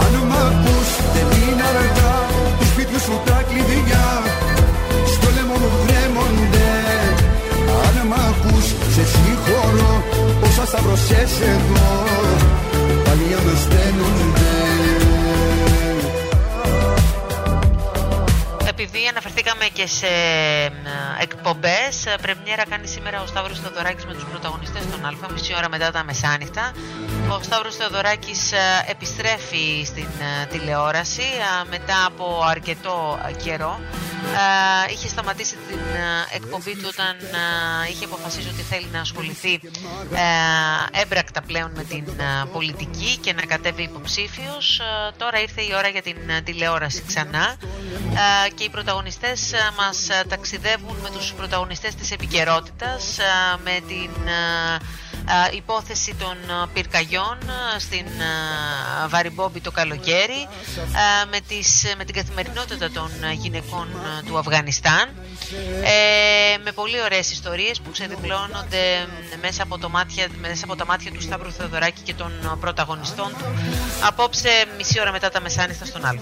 Αν 0.00 0.14
μ' 0.28 0.36
ακούς 0.46 0.88
δεν 1.14 1.28
είναι 1.42 1.64
αργά. 1.72 2.14
Τους 2.58 2.68
σπιτιού 2.68 3.00
σου 3.06 3.20
τα 3.24 3.38
κλειδιά. 3.48 4.01
Σταυρωσές 10.66 11.40
εδώ 11.40 12.04
Πάλι 13.04 13.34
ανασταίνονται 13.40 14.32
Επειδή 18.68 19.06
αναφερθήκαμε 19.10 19.64
και 19.72 19.86
σε 19.86 20.06
εκπομπές, 21.20 21.94
πρεμιέρα 22.22 22.64
κάνει 22.68 22.86
σήμερα 22.86 23.22
ο 23.22 23.26
Σταύρος 23.26 23.60
Θεοδωράκης 23.60 24.06
με 24.06 24.14
τους 24.14 24.24
πρωταγωνιστές 24.24 24.82
των 24.90 25.04
Α, 25.04 25.32
μισή 25.32 25.54
ώρα 25.56 25.68
μετά 25.68 25.90
τα 25.90 26.04
μεσάνυχτα. 26.04 26.72
Ο 27.30 27.42
Σταύρος 27.42 27.76
Θεοδωράκης 27.76 28.52
επιστρέφει 28.90 29.84
στην 29.84 30.08
τηλεόραση 30.50 31.22
μετά 31.70 32.04
από 32.06 32.42
αρκετό 32.50 33.18
καιρό 33.42 33.80
ε, 34.24 34.92
είχε 34.92 35.08
σταματήσει 35.08 35.56
την 35.68 35.78
ε, 35.78 36.36
εκπομπή 36.36 36.76
του 36.76 36.88
όταν 36.92 37.16
ε, 37.86 37.90
είχε 37.90 38.04
αποφασίσει 38.04 38.48
ότι 38.48 38.62
θέλει 38.62 38.88
να 38.92 39.00
ασχοληθεί 39.00 39.60
έμπρακτα 41.02 41.42
πλέον 41.42 41.70
με 41.76 41.84
την 41.84 42.04
πολιτική 42.52 43.16
και 43.20 43.32
να 43.32 43.42
κατέβει 43.42 43.82
υποψήφιος. 43.82 44.80
Τώρα 45.16 45.40
ήρθε 45.40 45.62
η 45.62 45.70
ώρα 45.76 45.88
για 45.88 46.02
την 46.02 46.16
τηλεόραση 46.44 47.02
ξανά 47.06 47.56
και 48.54 48.64
οι 48.64 48.70
πρωταγωνιστές 48.70 49.52
μας 49.76 50.08
ταξιδεύουν 50.28 50.96
με 51.02 51.10
τους 51.10 51.32
πρωταγωνιστές 51.32 51.94
της 51.94 52.10
επικαιρότητας 52.10 53.16
με 53.64 53.80
την 53.88 54.10
υπόθεση 55.56 56.14
των 56.14 56.36
πυρκαγιών 56.72 57.38
στην 57.78 58.06
Βαριμπόμπη 59.08 59.60
το 59.60 59.70
καλοκαίρι 59.70 60.48
με, 61.30 61.40
τις, 61.48 61.94
με 61.98 62.04
την 62.04 62.14
καθημερινότητα 62.14 62.90
των 62.90 63.10
γυναικών 63.32 63.88
του 64.26 64.38
Αφγανιστάν. 64.38 65.08
Ε, 65.84 66.58
με 66.64 66.72
πολύ 66.72 67.02
ωραίες 67.02 67.30
ιστορίες 67.30 67.80
που 67.80 67.90
ξεδιπλώνονται 67.90 69.06
μέσα 69.40 69.62
από, 69.62 69.78
το 69.78 69.88
μάτια, 69.88 70.26
μέσα 70.40 70.64
από 70.64 70.76
τα 70.76 70.86
μάτια 70.86 71.12
του 71.12 71.20
Σταύρου 71.20 71.52
Θεοδωράκη 71.52 72.02
και 72.02 72.14
των 72.14 72.58
πρωταγωνιστών 72.60 73.28
του. 73.38 73.44
Απόψε 74.06 74.50
μισή 74.76 75.00
ώρα 75.00 75.12
μετά 75.12 75.28
τα 75.28 75.40
μεσάνυχτα 75.40 75.84
στον 75.84 76.04
Α. 76.04 76.14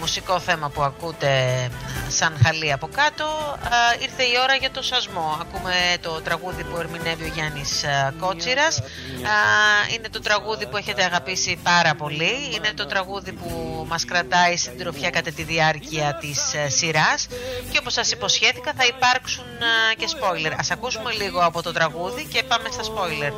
μουσικό 0.00 0.40
θέμα 0.40 0.68
που 0.68 0.82
ακούτε 0.82 1.70
σαν 2.08 2.36
χαλί 2.44 2.72
από 2.72 2.88
κάτω 2.94 3.58
ήρθε 4.02 4.22
η 4.22 4.32
ώρα 4.42 4.54
για 4.54 4.70
το 4.70 4.82
σασμό. 4.82 5.38
Ακούμε 5.40 5.74
το 6.00 6.20
τραγούδι 6.20 6.64
που 6.64 6.76
ερμηνεύει 6.78 7.24
ο 7.24 7.32
Γιάννης 7.34 7.84
Κότσιρας. 8.20 8.82
Είναι 9.94 10.08
το 10.08 10.20
τραγούδι 10.20 10.66
που 10.66 10.76
έχετε 10.76 11.04
αγαπήσει 11.04 11.58
πάρα 11.62 11.94
πολύ. 11.94 12.50
Είναι 12.54 12.72
το 12.74 12.86
τραγούδι 12.86 13.32
που 13.32 13.84
μας 13.88 14.04
κρατάει 14.04 14.56
στην 14.56 14.78
τροφιά 14.78 15.10
κατά 15.10 15.30
τη 15.30 15.42
διάρκεια 15.42 16.18
της 16.20 16.54
σειράς. 16.66 17.26
Και 17.70 17.78
όπως 17.78 17.92
σας 17.92 18.10
υποσχέθηκα 18.12 18.72
θα 18.76 18.84
υπάρξουν 18.86 19.44
και 19.96 20.08
spoiler. 20.18 20.52
Ας 20.58 20.70
ακούσουμε 20.70 21.12
λίγο 21.12 21.40
από 21.44 21.62
το 21.62 21.72
τραγούδι 21.72 22.24
και 22.24 22.42
πάμε 22.42 22.68
στα 22.70 22.82
spoiler 22.82 23.32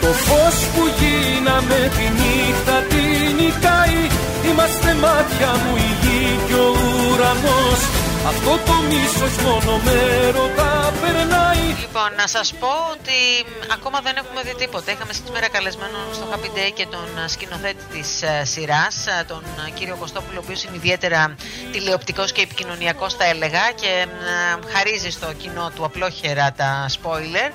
Το 0.00 0.12
φως 0.26 0.56
που 0.72 0.82
γίναμε 0.98 1.78
τη 1.96 2.04
νύχτα 2.18 2.76
την 2.90 3.34
νικάει. 3.38 4.00
Είμαστε 4.48 4.94
μάτια 4.94 5.50
μου 5.62 5.76
η 5.76 5.90
γη 6.02 6.22
και 6.46 6.54
ο 6.54 6.70
ουρανός. 7.12 7.80
Αυτό 8.26 8.50
το 8.66 8.76
μίσος 8.88 9.34
μόνο 9.44 9.72
με 9.84 9.98
ρωτά 10.36 10.92
περνάει. 11.00 11.64
Λοιπόν, 11.80 12.10
να 12.16 12.26
σας 12.26 12.54
πω 12.60 12.72
ότι 12.92 13.18
ακόμα 13.72 14.00
δεν 14.00 14.14
έχουμε 14.16 14.42
δει 14.42 14.54
τίποτα. 14.54 14.92
Είχαμε 14.92 15.12
σήμερα 15.12 15.48
καλεσμένο 15.48 15.98
στο 16.12 16.24
Happy 16.32 16.50
Day 16.58 16.70
και 16.74 16.86
τον 16.86 17.08
σκηνοθέτη 17.26 17.84
της 17.92 18.22
ε, 18.22 18.44
σειράς 18.44 19.06
ε, 19.06 19.24
Τον 19.26 19.42
ε, 19.66 19.70
κύριο 19.70 19.96
Κωστόπουλο, 19.96 20.38
ο 20.38 20.42
οποίος 20.44 20.64
είναι 20.64 20.76
ιδιαίτερα 20.76 21.34
τηλεοπτικός 21.72 22.32
και 22.32 22.42
επικοινωνιακός 22.42 23.14
θα 23.14 23.24
έλεγα 23.24 23.64
Και 23.80 24.06
χαρίζει 24.72 25.10
στο 25.10 25.32
κοινό 25.32 25.70
του 25.74 25.84
απλόχερα 25.84 26.52
τα 26.52 26.86
spoiler 26.96 27.50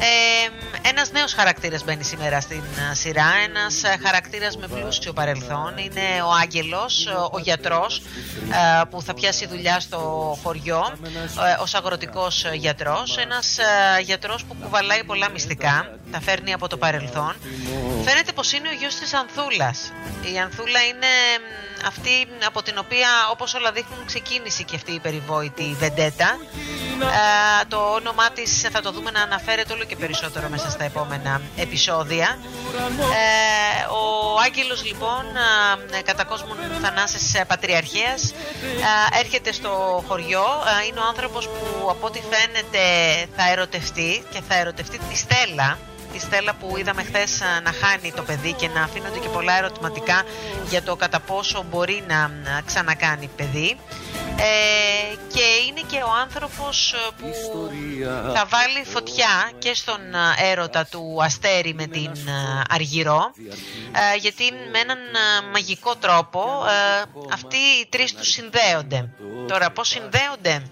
ε, 0.00 0.88
ένας 0.88 1.10
νέος 1.10 1.34
χαρακτήρας 1.34 1.84
μπαίνει 1.84 2.04
σήμερα 2.04 2.40
στην 2.40 2.62
σειρά. 2.92 3.26
Ένας 3.48 3.82
χαρακτήρας 4.04 4.56
με 4.56 4.66
πλούσιο 4.66 5.12
παρελθόν. 5.12 5.78
Είναι 5.78 6.22
ο 6.24 6.30
Άγγελος, 6.42 7.06
ο 7.30 7.38
γιατρός 7.38 8.02
Που 8.90 9.02
θα 9.02 9.14
πιάσει 9.14 9.46
δουλειά 9.46 9.80
στο 9.80 9.98
χωριό 10.42 10.92
ε, 11.04 11.62
ως 11.62 11.74
αγροτικός 11.74 12.46
γιατρός. 12.52 13.16
Ένας 13.16 13.58
ε, 13.58 14.00
γιατρός 14.00 14.44
που 14.44 14.56
κουβαλάει 14.62 15.04
πολλά 15.04 15.30
μυστικά 15.30 15.98
τα 16.10 16.20
φέρνει 16.20 16.52
από 16.52 16.68
το 16.68 16.76
παρελθόν. 16.76 17.34
Φαίνεται 18.04 18.32
πως 18.32 18.52
είναι 18.52 18.68
ο 18.68 18.72
γιος 18.72 18.94
της 18.94 19.14
Ανθούλας. 19.14 19.92
Η 20.34 20.38
Ανθούλα 20.38 20.80
είναι 20.86 21.06
αυτή 21.86 22.26
από 22.46 22.62
την 22.62 22.78
οποία 22.78 23.08
όπως 23.30 23.54
όλα 23.54 23.72
δείχνουν 23.72 24.04
ξεκίνησε 24.06 24.62
και 24.62 24.76
αυτή 24.76 24.92
η 24.92 25.00
περιβόητη 25.00 25.76
βεντέτα. 25.78 26.38
Ε, 27.02 27.64
το 27.68 27.76
όνομά 27.76 28.30
της 28.30 28.60
θα 28.72 28.80
το 28.80 28.92
δούμε 28.92 29.10
να 29.10 29.22
αναφέρεται 29.22 29.72
όλο 29.72 29.84
και 29.88 29.96
περισσότερο 29.96 30.48
μέσα 30.48 30.70
στα 30.70 30.84
επόμενα 30.84 31.40
επεισόδια. 31.56 32.38
Ε, 32.98 33.84
ο 33.90 34.38
Άγγελος 34.44 34.84
λοιπόν 34.84 35.24
ε, 35.98 36.02
κατά 36.02 36.24
κόσμον 36.24 36.56
Θανάσης 36.82 37.42
Πατριαρχίας 37.46 38.30
ε, 38.30 39.18
έρχεται 39.18 39.52
στο 39.52 40.04
χωριό. 40.08 40.46
Είναι 40.88 41.00
ο 41.00 41.06
άνθρωπος 41.08 41.48
που 41.48 41.90
από 41.90 42.06
ό,τι 42.06 42.20
φαίνεται 42.30 42.78
θα 43.36 43.50
ερωτευτεί 43.50 44.22
και 44.32 44.40
θα 44.48 44.54
ερωτευτεί 44.54 44.98
τη 44.98 45.16
Στέλλα 45.16 45.78
τη 46.12 46.18
Στέλλα 46.18 46.54
που 46.54 46.76
είδαμε 46.78 47.02
χθες 47.02 47.40
να 47.62 47.72
χάνει 47.72 48.12
το 48.12 48.22
παιδί 48.22 48.52
και 48.52 48.68
να 48.68 48.82
αφήνονται 48.82 49.18
και 49.18 49.28
πολλά 49.28 49.58
ερωτηματικά 49.58 50.22
για 50.68 50.82
το 50.82 50.96
κατά 50.96 51.20
πόσο 51.20 51.64
μπορεί 51.70 52.04
να 52.08 52.30
ξανακάνει 52.66 53.30
παιδί. 53.36 53.76
Ε, 54.40 55.14
και 55.34 55.44
είναι 55.68 55.80
και 55.86 55.96
ο 55.96 56.10
άνθρωπος 56.22 56.94
που 57.18 57.32
θα 58.34 58.46
βάλει 58.48 58.84
φωτιά 58.84 59.50
και 59.58 59.74
στον 59.74 60.00
έρωτα 60.52 60.86
του 60.86 61.18
Αστέρι 61.22 61.74
με 61.74 61.86
την 61.86 62.12
Αργυρό. 62.68 63.32
Ε, 64.12 64.16
γιατί 64.16 64.44
με 64.72 64.78
έναν 64.78 64.98
μαγικό 65.52 65.96
τρόπο 65.96 66.40
ε, 66.66 67.02
αυτοί 67.32 67.56
οι 67.56 67.86
τρεις 67.88 68.14
τους 68.14 68.28
συνδέονται. 68.28 69.10
Τώρα 69.48 69.70
πως 69.70 69.88
συνδέονται; 69.88 70.62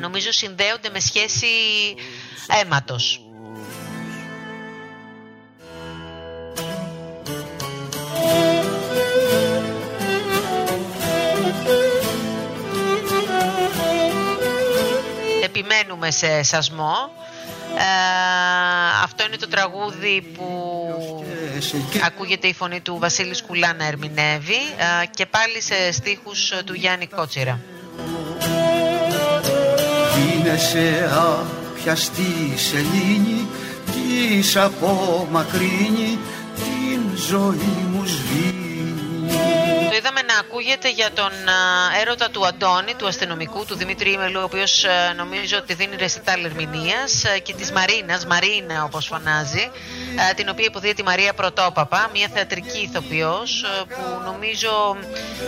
Νομίζω 0.00 0.32
συνδέονται 0.32 0.90
με 0.90 1.00
σχέση 1.00 1.46
αίματος 2.60 3.20
Επιμένουμε 15.64 16.10
σε 16.10 16.42
σασμό 16.42 16.94
ε, 17.76 17.82
αυτό 19.02 19.24
είναι 19.26 19.36
το 19.36 19.48
τραγούδι 19.48 20.32
που 20.34 20.44
ακούγεται 22.04 22.46
η 22.46 22.54
φωνή 22.54 22.80
του 22.80 22.98
Βασίλης 22.98 23.38
Σκουλά 23.38 23.72
να 23.72 23.86
ερμηνεύει 23.86 24.60
ε, 25.02 25.06
και 25.10 25.26
πάλι 25.26 25.62
σε 25.62 25.92
στίχους 25.92 26.52
του 26.64 26.74
Γιάννη 26.74 27.06
Κότσιρα. 27.06 27.58
Γίνεσαι 30.16 31.10
άπιαστη 31.12 32.56
σελήνη 32.56 33.46
της 33.92 34.56
απομακρύνει 34.56 36.18
ζωή 37.16 37.56
μου 37.56 37.91
σβήνει 37.91 37.91
το 37.91 37.91
είδαμε 40.02 40.22
να 40.22 40.36
ακούγεται 40.38 40.90
για 40.90 41.10
τον 41.14 41.32
έρωτα 42.00 42.30
του 42.30 42.46
Αντώνη, 42.46 42.94
του 42.94 43.06
αστυνομικού, 43.06 43.64
του 43.64 43.76
Δημήτρη 43.76 44.12
Ήμελου, 44.12 44.40
ο 44.40 44.42
οποίος 44.42 44.84
νομίζω 45.16 45.56
ότι 45.56 45.74
δίνει 45.74 45.96
ρεσιτάλ 45.96 46.44
ερμηνεία, 46.44 47.00
και 47.42 47.54
της 47.54 47.72
Μαρίνας, 47.72 48.26
Μαρίνα 48.26 48.84
όπως 48.84 49.06
φωνάζει, 49.06 49.70
την 50.36 50.48
οποία 50.48 50.64
υποδίεται 50.64 50.94
τη 50.94 51.02
Μαρία 51.02 51.32
Πρωτόπαπα, 51.32 52.10
μια 52.14 52.28
θεατρική 52.34 52.78
ηθοποιός 52.78 53.64
που 53.88 54.02
νομίζω 54.24 54.96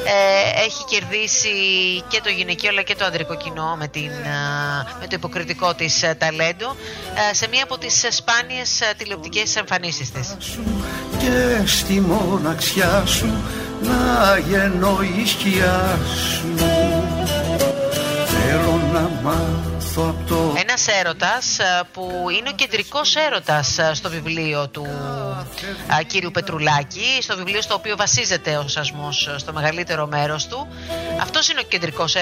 ε, 0.05 0.65
έχει 0.65 0.85
κερδίσει 0.85 1.57
και 2.09 2.21
το 2.25 2.31
γυναικείο 2.31 2.69
αλλά 2.71 2.83
και 2.83 2.95
το 2.95 3.05
ανδρικό 3.05 3.37
κοινό 3.37 3.77
με, 3.79 3.89
την, 3.89 4.11
με 5.01 5.07
το 5.09 5.15
υποκριτικό 5.21 5.75
της 5.75 6.05
ταλέντο 6.19 6.77
σε 7.33 7.49
μία 7.49 7.63
από 7.63 7.79
τις 7.79 8.07
σπάνιες 8.11 8.83
τηλεοπτικές 8.97 9.57
εμφανίσεις 9.57 10.11
της. 10.11 10.37
Και 11.19 11.67
στη 11.67 12.01
μοναξιά 12.01 13.03
σου 13.07 13.45
να 13.83 14.39
γεννώ 14.49 14.99
η 15.23 15.27
σκιά 15.27 15.99
σου. 16.15 16.55
Θέλω 18.27 18.81
να 18.93 19.11
μάθω 19.23 20.03
από 20.09 20.29
το... 20.29 20.54
Ένας 20.77 20.99
έρωτας 21.01 21.59
ε, 21.59 21.83
που 21.93 22.27
είναι 22.39 22.49
ο 22.49 22.53
κεντρικός 22.53 23.17
έρωτας 23.17 23.79
ε, 23.79 23.95
στο 23.95 24.11
βιβλίο 24.11 24.69
του 24.69 24.87
α, 25.93 25.99
ε, 25.99 26.05
κύριου 26.05 26.31
Πετρουλάκη 26.31 27.19
στο 27.21 27.37
βιβλίο 27.37 27.63
στο 27.63 27.75
οποίο 27.75 27.97
βασίζεται 27.97 28.57
ο 28.57 28.69
σασμός 28.69 29.35
στο 29.37 29.53
μεγαλύτερο 29.53 30.07
μέρος 30.07 30.47
του 30.47 30.69
αυτός 31.21 31.49
είναι 31.49 31.61
ο 31.61 31.63
κεντρικός 31.69 32.15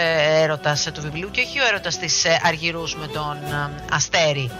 έρωτας 0.43 0.89
του 0.95 1.01
βιβλίου 1.01 1.31
και 1.31 1.41
όχι 1.41 1.61
ο 1.61 1.67
έρωτας 1.67 1.99
της 1.99 2.25
Αργυρούς 2.43 2.97
με 2.97 3.07
τον 3.07 3.37
Αστέρι 3.93 4.51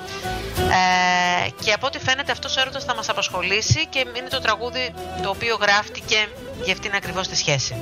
ε, 0.59 1.51
και 1.65 1.73
από 1.73 1.87
ό,τι 1.87 1.99
φαίνεται 1.99 2.33
αυτός 2.33 2.57
ο 2.57 2.61
έρωτας 2.61 2.85
θα 2.85 2.95
μας 2.95 3.09
απασχολήσει 3.09 3.87
και 3.87 3.99
είναι 3.99 4.29
το 4.29 4.41
τραγούδι 4.41 4.95
το 5.23 5.29
οποίο 5.29 5.59
γράφτηκε 5.61 6.27
για 6.65 6.73
αυτήν 6.73 6.95
ακριβώς 6.95 7.29
τη 7.29 7.37
σχέση. 7.37 7.77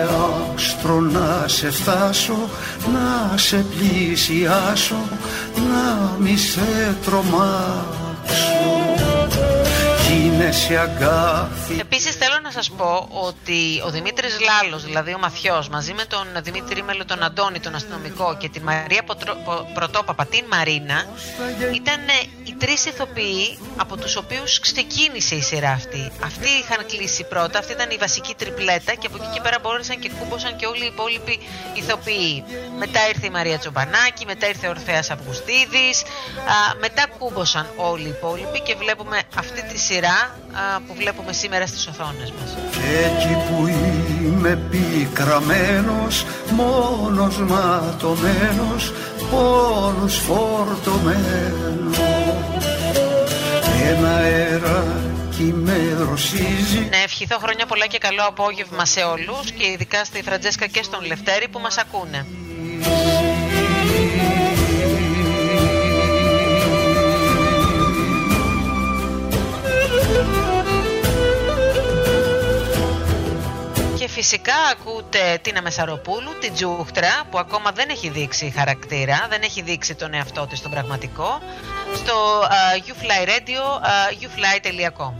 Άστρο 0.00 1.00
να 1.00 1.48
σε 1.48 1.70
φτάσω, 1.70 2.48
να 2.92 3.36
σε 3.36 3.56
πλησιάσω, 3.56 5.02
να 5.54 6.16
μη 6.18 6.36
σε 6.36 6.96
τρομάξω 7.04 9.09
γίνεσαι 10.40 10.78
αγκάθι 10.78 11.78
Επίσης 11.80 12.14
θέλω 12.14 12.38
να 12.42 12.50
σας 12.50 12.70
πω 12.70 13.08
ότι 13.10 13.82
ο 13.86 13.90
Δημήτρης 13.90 14.38
Λάλος, 14.40 14.84
δηλαδή 14.84 15.14
ο 15.14 15.18
Μαθιός, 15.18 15.68
μαζί 15.68 15.92
με 15.92 16.04
τον 16.04 16.26
Δημήτρη 16.42 16.82
Μέλο, 16.82 17.04
τον 17.04 17.22
Αντώνη, 17.22 17.60
τον 17.60 17.74
αστυνομικό 17.74 18.36
και 18.36 18.48
τη 18.48 18.60
Μαρία 18.60 19.02
Πρωτόπαπα, 19.74 20.26
την 20.26 20.44
Μαρίνα, 20.48 21.04
ήταν 21.74 22.00
οι 22.44 22.54
τρεις 22.58 22.84
ηθοποιοί 22.84 23.58
από 23.76 23.96
τους 23.96 24.16
οποίους 24.16 24.60
ξεκίνησε 24.60 25.34
η 25.34 25.42
σειρά 25.42 25.70
αυτή. 25.70 26.12
Αυτοί 26.24 26.48
είχαν 26.62 26.86
κλείσει 26.86 27.24
πρώτα, 27.24 27.58
αυτή 27.58 27.72
ήταν 27.72 27.90
η 27.90 27.96
βασική 27.96 28.34
τριπλέτα 28.34 28.94
και 28.94 29.06
από 29.06 29.16
εκεί 29.16 29.28
και 29.34 29.40
πέρα 29.40 29.58
μπόρεσαν 29.62 29.98
και 29.98 30.10
κούμποσαν 30.18 30.56
και 30.56 30.66
όλοι 30.66 30.82
οι 30.82 30.86
υπόλοιποι 30.86 31.38
ηθοποιοί. 31.74 32.44
Μετά 32.78 33.08
ήρθε 33.08 33.26
η 33.26 33.30
Μαρία 33.30 33.58
Τσομπανάκη, 33.58 34.24
μετά 34.26 34.48
ήρθε 34.48 34.66
ο 34.66 34.70
Ορφέας 34.70 35.10
Αυγουστίδης, 35.10 36.02
μετά 36.80 37.06
κούμποσαν 37.18 37.66
όλοι 37.76 38.06
οι 38.06 38.14
υπόλοιποι 38.18 38.60
και 38.60 38.74
βλέπουμε 38.74 39.22
αυτή 39.36 39.62
τη 39.62 39.78
σειρά 39.78 40.29
που 40.86 40.94
βλέπουμε 40.94 41.32
σήμερα 41.32 41.66
στις 41.66 41.86
οθόνες 41.86 42.32
μας. 42.40 42.56
Και 42.72 43.06
εκεί 43.06 43.34
που 43.48 43.66
είμαι 44.24 44.58
πικραμένος, 44.70 46.24
μόνος 46.50 47.38
ματωμένος, 47.38 48.92
πόνος 49.30 50.16
φορτωμένος 50.16 51.98
ένα 53.90 54.14
αεράκι 54.16 55.42
με 55.42 55.94
δροσίζει 55.98 56.88
Να 56.90 56.96
ευχηθώ 56.96 57.38
χρόνια 57.38 57.66
πολλά 57.66 57.86
και 57.86 57.98
καλό 57.98 58.22
απόγευμα 58.26 58.84
σε 58.86 59.00
όλους 59.00 59.50
και 59.52 59.66
ειδικά 59.66 60.04
στη 60.04 60.22
Φραντζέσκα 60.22 60.66
και 60.66 60.82
στον 60.82 61.04
Λευτέρη 61.04 61.48
που 61.48 61.58
μας 61.58 61.78
ακούνε. 61.78 62.26
Φυσικά 74.10 74.54
ακούτε 74.72 75.38
την 75.42 75.56
Αμεσαροπούλου, 75.56 76.38
την 76.40 76.54
Τζούχτρα, 76.54 77.22
που 77.30 77.38
ακόμα 77.38 77.70
δεν 77.72 77.88
έχει 77.88 78.08
δείξει 78.08 78.52
χαρακτήρα, 78.56 79.26
δεν 79.30 79.42
έχει 79.42 79.62
δείξει 79.62 79.94
τον 79.94 80.14
εαυτό 80.14 80.46
της 80.50 80.62
τον 80.62 80.70
πραγματικό, 80.70 81.40
στο 81.94 82.40
uh, 82.42 82.78
YouFly 82.86 83.28
Radio, 83.28 83.62
uh, 83.90 84.10
youfly.com. 84.20 85.12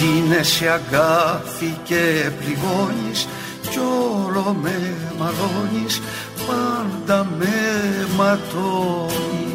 Γίνεσαι 0.00 0.68
αγκάθι 0.68 1.78
και 1.84 2.30
πληγώνεις 2.38 3.28
κι 3.70 3.78
όλο 3.78 4.56
με 4.62 4.94
μαλώνεις, 5.18 6.00
πάντα 6.46 7.24
με 7.38 7.48
ματώνεις. 8.16 9.54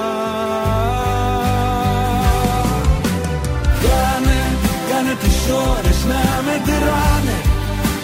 ώρες 5.51 5.99
να 6.11 6.21
μετράνε 6.47 7.37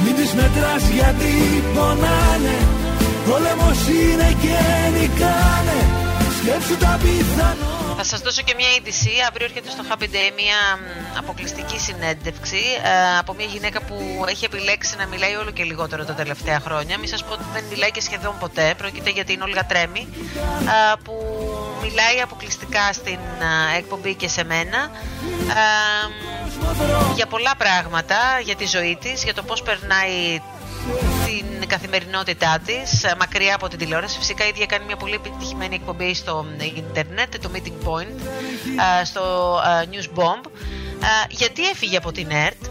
Μην 0.04 0.16
τις 0.16 0.32
μετράς 0.34 0.84
γιατί 0.98 1.34
πονάνε 1.74 2.58
Πόλεμος 3.26 3.80
είναι 3.88 4.30
και 4.44 4.60
νικάνε 4.96 5.80
Σκέψου 6.38 6.78
τα 6.78 7.00
πιθανό 7.02 7.78
θα 8.00 8.04
σας 8.04 8.20
δώσω 8.20 8.42
και 8.42 8.54
μια 8.58 8.68
είδηση. 8.78 9.10
Αύριο 9.28 9.46
έρχεται 9.46 9.70
στο 9.70 9.84
Happy 9.90 10.04
Day 10.04 10.30
μια 10.42 10.60
αποκλειστική 11.18 11.80
συνέντευξη 11.80 12.62
ε, 12.84 13.18
από 13.18 13.34
μια 13.34 13.46
γυναίκα 13.46 13.82
που 13.82 13.98
έχει 14.28 14.46
επιλέξει 14.46 14.96
να 14.98 15.08
μιλάει 15.08 15.36
όλο 15.36 15.52
και 15.52 15.64
λιγότερο 15.64 16.06
τα 16.06 16.14
τελευταία 16.14 16.60
χρόνια. 16.60 16.98
Μην 16.98 17.08
σας 17.08 17.24
πω 17.24 17.34
ότι 17.34 17.44
δεν 17.54 17.64
μιλάει 17.70 17.92
και 17.92 18.02
σχεδόν 18.02 18.36
ποτέ. 18.40 18.74
Πρόκειται 18.78 19.10
για 19.10 19.26
την 19.26 19.42
Όλγα 19.42 19.66
Τρέμι 19.66 20.08
ε, 20.14 20.94
που 21.04 21.14
μιλάει 21.82 22.22
αποκλειστικά 22.24 22.94
στην 22.94 23.20
ε, 23.74 23.78
εκπομπή 23.78 24.16
και 24.16 24.28
σε 24.28 24.44
μένα 24.44 24.92
για 27.16 27.26
πολλά 27.26 27.56
πράγματα, 27.58 28.16
για 28.44 28.56
τη 28.56 28.66
ζωή 28.66 28.98
της, 29.02 29.24
για 29.24 29.34
το 29.34 29.44
πώς 29.44 29.62
περνάει 29.62 30.42
την 31.26 31.68
καθημερινότητά 31.68 32.60
της 32.66 33.06
μακριά 33.18 33.56
από 33.56 33.68
την 33.68 33.80
τηλεόραση. 33.80 34.18
Φυσικά 34.20 34.46
η 34.46 34.48
ίδια 34.48 34.66
κάνει 34.66 34.86
μια 34.86 34.96
πολύ 34.96 35.14
επιτυχημένη 35.14 35.76
εκπομπή 35.76 36.14
στο 36.14 36.46
ίντερνετ, 36.76 37.38
το 37.38 37.50
Meeting 37.54 37.88
Point, 37.88 38.22
στο 39.04 39.56
News 39.64 40.20
Bomb. 40.20 40.50
Γιατί 41.30 41.68
έφυγε 41.70 41.98
από 41.98 42.12
την 42.12 42.32
ΕΡΤ; 42.32 42.66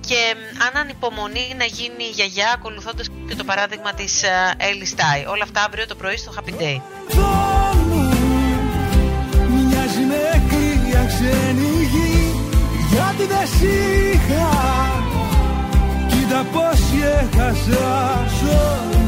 Και 0.00 0.34
αν 0.66 0.80
ανυπομονεί 0.80 1.54
να 1.58 1.64
γίνει 1.64 2.04
γιαγιά 2.14 2.52
ακολουθώντας 2.54 3.06
και 3.28 3.34
το 3.34 3.44
παράδειγμα 3.44 3.92
της 3.94 4.22
Έλλη 4.56 4.84
Στάι. 4.84 5.24
Όλα 5.26 5.42
αυτά 5.42 5.64
αύριο 5.64 5.86
το 5.86 5.94
πρωί 5.94 6.16
στο 6.16 6.32
Happy 6.36 6.62
Day. 6.62 6.80
Μοιάζει 9.50 10.00
με 10.00 10.42
κρύα 10.48 11.04
ξένη 11.06 11.88
γη 11.92 12.34
Γιατί 12.90 13.24
δεν 13.24 13.48
είχα 13.68 14.48
Κοίτα 16.08 16.46
πως 16.52 16.80
έχασα 17.20 18.26
ζωή 18.40 19.07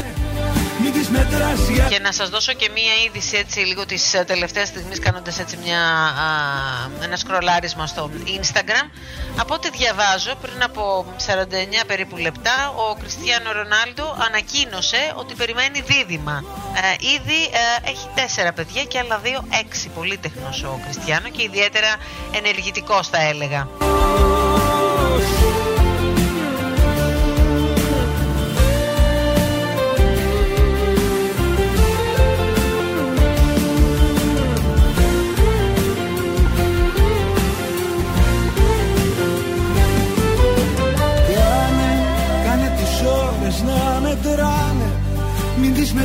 και 1.89 1.99
να 1.99 2.11
σας 2.11 2.29
δώσω 2.29 2.53
και 2.53 2.69
μία 2.73 2.93
είδηση 3.05 3.37
έτσι 3.37 3.59
λίγο 3.59 3.85
της 3.85 4.13
ε, 4.13 4.23
τελευταίας 4.23 4.67
στιγμής 4.67 4.99
κάνοντας 4.99 5.39
έτσι 5.39 5.57
μια, 5.63 5.81
α, 5.81 7.03
ένα 7.03 7.15
σκρολάρισμα 7.15 7.87
στο 7.87 8.09
Instagram. 8.25 8.89
Από 9.37 9.53
ό,τι 9.53 9.69
διαβάζω 9.69 10.35
πριν 10.41 10.63
από 10.63 11.05
49 11.27 11.83
περίπου 11.87 12.17
λεπτά 12.17 12.73
ο 12.75 12.95
Κριστιανό 12.95 13.51
Ρονάλντο 13.51 14.17
ανακοίνωσε 14.27 15.13
ότι 15.15 15.33
περιμένει 15.33 15.81
δίδυμα. 15.81 16.43
Ε, 16.75 17.05
ήδη 17.15 17.43
ε, 17.43 17.89
έχει 17.89 18.07
τέσσερα 18.15 18.53
παιδιά 18.53 18.83
και 18.83 18.99
άλλα 18.99 19.17
δύο 19.17 19.47
έξι. 19.65 19.89
Πολύτεχνος 19.89 20.63
ο 20.63 20.79
Κριστιανό 20.83 21.29
και 21.29 21.43
ιδιαίτερα 21.43 21.95
ενεργητικός 22.31 23.07
θα 23.07 23.21
έλεγα 23.21 23.67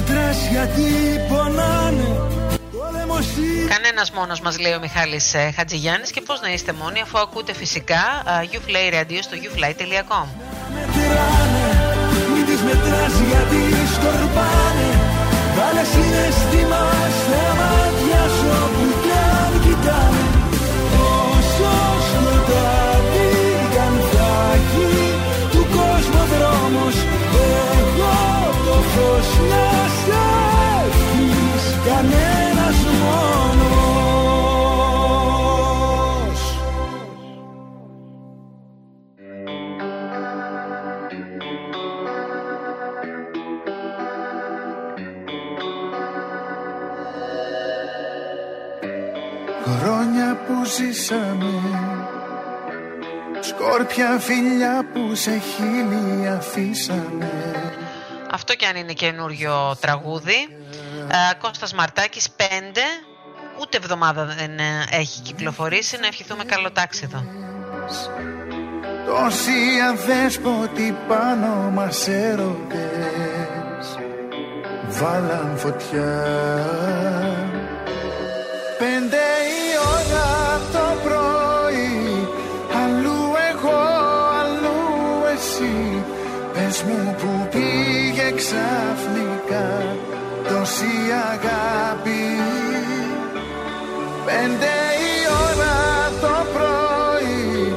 μετράς 0.09 0.39
γιατί 0.51 0.85
πονάνε 1.29 2.09
Κανένας 3.69 4.11
μόνος 4.11 4.41
μας 4.41 4.59
λέει 4.59 4.73
ο 4.73 4.81
Μιχάλης 4.81 5.35
ε, 5.35 5.53
Χατζηγιάννης 5.57 6.11
και 6.11 6.21
πώς 6.21 6.41
να 6.41 6.49
είστε 6.53 6.73
μόνοι 6.73 7.01
αφού 7.01 7.19
ακούτε 7.19 7.53
φυσικά 7.55 8.03
uh, 8.25 8.55
Uflay 8.57 8.89
Radio 8.97 9.19
στο 9.27 9.37
uflay.com. 9.47 10.27
Μετράνε, 10.75 11.69
μην 12.33 12.45
τις 12.49 12.61
μετράς 12.67 13.15
γιατί 13.31 13.63
σκορπάνε. 13.95 14.89
Βάλε 15.57 15.85
συναισθήμα 15.93 16.83
στα 17.19 17.45
μάτια 17.59 18.23
σου 18.37 18.49
όπου 18.65 18.87
κι 19.03 19.15
αν 19.41 19.53
κοιτάνε. 19.65 20.25
Όσο 21.31 21.75
σκοτάδι 22.09 23.47
αν 23.87 23.95
θα 24.13 24.31
έχει 24.57 24.89
του 25.53 25.63
κόσμου 25.77 26.23
δρόμος. 26.33 26.97
Εγώ 27.89 28.17
το 28.67 28.77
φως 28.93 29.29
να 29.51 29.76
κανένας 31.97 32.79
μόνος. 33.01 34.01
Χρόνια 49.65 50.39
που 50.47 50.65
ζήσαμε 50.65 51.55
Σκόρπια 53.41 54.19
φιλιά 54.19 54.87
που 54.93 55.15
σε 55.15 55.39
χείλη 55.39 56.29
αφήσαμε. 56.29 57.31
Αυτό 58.31 58.55
κι 58.55 58.65
αν 58.65 58.77
είναι 58.77 58.93
καινούριο 58.93 59.77
τραγούδι 59.81 60.49
ε, 61.11 61.35
Κώστας 61.41 61.73
Μαρτάκης 61.73 62.29
5 62.37 62.43
Ούτε 63.61 63.77
εβδομάδα 63.77 64.25
δεν 64.25 64.59
ε, 64.59 64.85
έχει 64.91 65.21
κυκλοφορήσει. 65.21 65.99
Να 66.01 66.07
ευχηθούμε 66.07 66.45
καλό 66.45 66.71
τάξιδο 66.73 67.25
Τόσοι 69.07 69.81
αδέσποτοι 69.91 70.97
πάνω 71.09 71.71
μας 71.75 72.09
έρωτες. 72.09 73.99
Βάλαν 74.89 75.55
φωτιά. 75.57 76.25
Πέντε 78.79 79.25
η 79.57 79.65
ώρα 79.97 80.61
το 80.73 80.97
πρωί. 81.05 82.29
Αλλού 82.83 83.33
εγώ, 83.51 83.79
αλλού 84.41 84.79
εσύ. 85.35 86.05
Πες 86.53 86.83
μου 86.83 87.15
που 87.19 87.49
πήγε 87.51 88.33
ξαφνικά 88.37 88.96
τόση 90.77 90.97
αγάπη. 91.33 92.25
Πέντε 94.25 94.75
η 95.09 95.15
ώρα 95.47 95.77
το 96.21 96.37
πρωί 96.55 97.75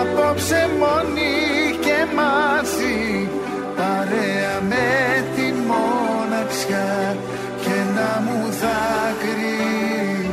Απόψε 0.00 0.70
μόνοι 0.78 1.36
και 1.80 1.98
μαζί. 2.14 3.28
Παρέα 3.76 4.56
με 4.68 4.88
τη 5.34 5.52
μοναξιά 5.68 7.16
Και 7.60 7.76
να 7.94 8.22
μου 8.24 8.40
δάκρυ 8.60 10.30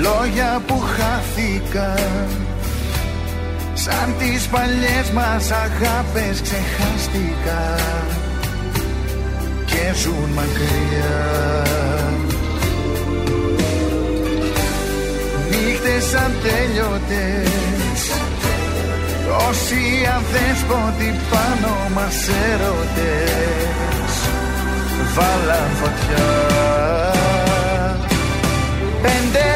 Λόγια 0.00 0.62
που 0.66 0.78
χάθηκαν 0.78 2.28
Σαν 3.74 4.14
τις 4.18 4.46
παλιές 4.46 5.10
μας 5.14 5.50
αγάπες 5.50 6.40
ξεχάστηκαν. 6.42 7.86
και 8.10 8.25
ζουν 9.94 10.30
μακριά. 10.34 11.64
Νύχτες 15.50 16.14
ατέλειωτες 16.14 17.56
Όσοι 19.48 19.80
αδέσποτοι 20.16 21.20
πάνω 21.30 21.90
μας 21.94 22.28
έρωτες 22.52 24.12
Βάλαν 25.14 25.70
φωτιά. 25.80 26.26
Πέντε 29.02 29.55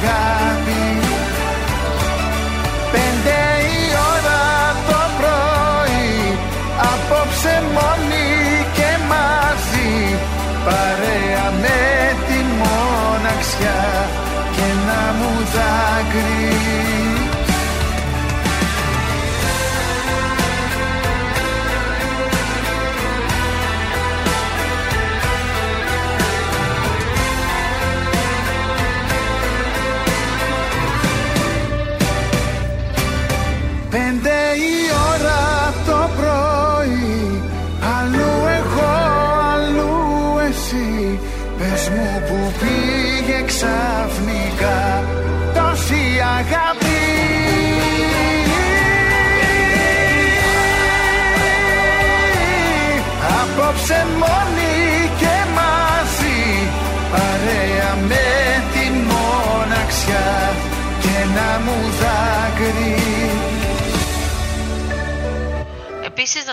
pagar. 0.00 0.45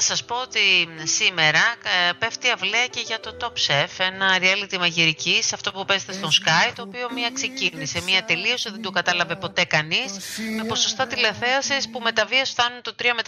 Σας 0.04 0.24
πω 0.24 0.36
ότι 0.36 0.60
σήμερα 1.04 1.76
ε, 2.10 2.12
πέφτει 2.20 2.50
αυλαία 2.50 2.88
και 2.88 3.00
για 3.06 3.20
το 3.20 3.38
Top 3.42 3.54
Chef, 3.68 3.88
ένα 3.98 4.38
reality 4.40 4.78
μαγειρικής, 4.78 5.54
αυτό 5.54 5.72
που 5.72 5.86
παίζεται 5.86 6.14
στον 6.14 6.30
Sky, 6.30 6.72
το 6.76 6.82
οποίο 6.82 7.12
μία 7.14 7.32
ξεκίνησε, 7.32 8.02
μία 8.02 8.24
τελείωσε, 8.24 8.70
δεν 8.70 8.82
το 8.82 8.90
κατάλαβε 8.92 9.36
ποτέ 9.36 9.64
κανείς, 9.64 10.12
με 10.58 10.64
ποσοστά 10.64 11.08
τηλεθέασης 11.08 11.90
που 11.90 12.00
με 12.00 12.12
τα 12.12 12.26
βίας 12.26 12.50
φτάνουν 12.50 12.82
το 12.82 12.96
3 13.02 13.06
με 13.16 13.22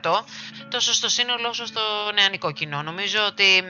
4% 0.00 0.24
τόσο 0.70 0.92
στο 0.92 1.08
σύνολο 1.08 1.48
όσο 1.48 1.66
στο 1.66 1.80
νεανικό 2.14 2.52
κοινό. 2.52 2.82
Νομίζω 2.82 3.18
ότι 3.26 3.62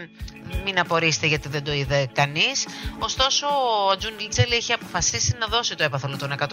μην 0.64 0.78
απορρίστε 0.78 1.26
γιατί 1.26 1.48
δεν 1.48 1.64
το 1.64 1.72
είδε 1.72 2.08
κανείς. 2.12 2.66
Ωστόσο, 2.98 3.46
ο 3.90 3.96
Τζουν 3.96 4.18
Λίτσελ 4.18 4.52
έχει 4.52 4.72
αποφασίσει 4.72 5.36
να 5.38 5.46
δώσει 5.46 5.74
το 5.74 5.84
έπαθολο 5.84 6.16
των 6.16 6.34
100.000 6.38 6.48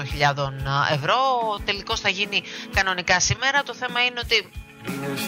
ευρώ. 0.92 1.16
Ο 1.54 1.60
τελικός 1.60 2.00
θα 2.00 2.10
γίνει 2.10 2.44
κανονικά 2.74 3.20
σήμερα. 3.20 3.64
Το 3.64 3.74
θέμα 3.74 4.06
είναι 4.06 4.20
ότι 4.24 4.52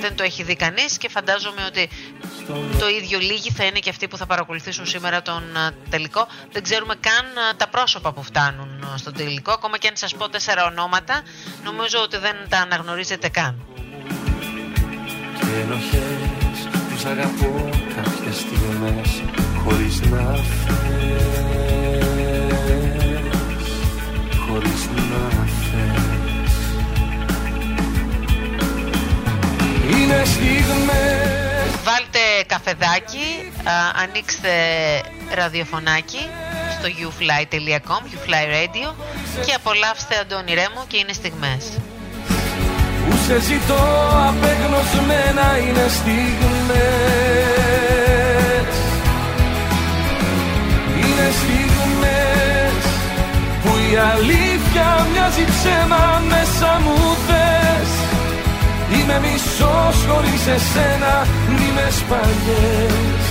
δεν 0.02 0.16
το 0.16 0.24
έχει 0.24 0.44
δει 0.44 0.56
κανείς 0.56 0.98
και 0.98 1.10
φαντάζομαι 1.10 1.66
ότι 1.68 1.90
το 2.80 2.88
ίδιο 2.90 3.20
λίγοι 3.20 3.52
θα 3.52 3.64
είναι 3.66 3.80
και 3.80 3.90
αυτοί 3.90 4.08
που 4.08 4.18
θα 4.18 4.26
παρακολουθήσουν 4.26 4.86
σήμερα 4.86 5.22
τον 5.22 5.44
τελικό. 5.90 6.28
Δεν 6.52 6.64
ξέρουμε 6.64 6.96
καν 7.00 7.26
τα 7.58 7.68
πρόσωπα 7.68 8.14
που 8.14 8.24
φτάνουν 8.24 8.86
στον 8.96 9.14
τελικό. 9.14 9.52
Ακόμα 9.52 9.78
και 9.78 9.88
αν 9.88 9.96
σας 9.96 10.16
πω 10.16 10.30
τέσσερα 10.30 10.66
ονόματα, 10.66 11.22
νομίζω 11.64 12.00
ότι 12.02 12.18
δεν 12.18 12.36
τα 12.50 12.58
αναγνωρίζετε 12.58 13.30
καν. 13.30 13.66
Και 15.40 15.62
ενοχές 15.62 16.68
τους 16.90 17.06
αγαπώ 17.06 17.70
κάποιες 17.96 18.36
στιγμές 18.36 19.22
χωρίς 19.64 20.02
να 20.02 20.36
θες, 20.36 21.61
στιγμές 30.26 31.30
Βάλτε 31.84 32.26
καφεδάκι, 32.48 33.52
α, 33.64 33.72
ανοίξτε 34.04 34.50
ραδιοφωνάκι 35.36 36.24
στο 36.76 36.88
youfly.com, 37.00 38.02
youfly 38.12 38.46
radio 38.56 38.94
και 39.46 39.54
απολαύστε 39.54 40.16
Αντώνη 40.22 40.54
Ρέμο 40.54 40.86
και 40.88 40.98
είναι 40.98 41.14
στιγμές. 41.14 41.64
που 43.10 43.18
σε 43.28 43.40
ζητώ 43.40 43.84
απεγνωσμένα 44.30 45.58
είναι 45.58 45.86
στιγμές 46.00 47.42
Είναι 51.02 51.28
στιγμές 51.40 52.84
που 53.64 53.72
η 53.92 53.96
αλήθεια 54.14 55.08
μοιάζει 55.12 55.46
ψέμα 55.46 56.22
μέσα 56.30 56.80
μου 56.84 57.16
θες 57.28 58.11
Είμαι 58.96 59.18
μισός 59.24 59.98
χωρίς 60.08 60.44
εσένα 60.56 61.14
μνήμες 61.50 61.98
παλιές 62.10 63.24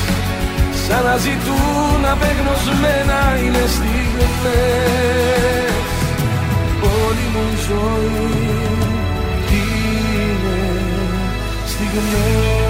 Σαν 0.91 1.05
να 1.05 1.17
ζητούν 1.17 2.05
απεγνωσμένα 2.13 3.39
είναι 3.45 3.65
στιγμές. 3.77 5.21
Όλη 6.83 7.27
μου 7.33 7.45
η 7.53 7.57
ζωή 7.69 8.41
είναι 9.53 10.59
στιγμές 11.67 12.70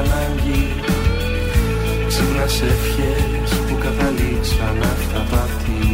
ανάγκη. 0.00 0.66
Ξύπνας 2.08 2.56
ευχές 2.72 3.50
που 3.66 3.74
καταλήξαν 3.84 4.78
αυταπατή 4.94 5.88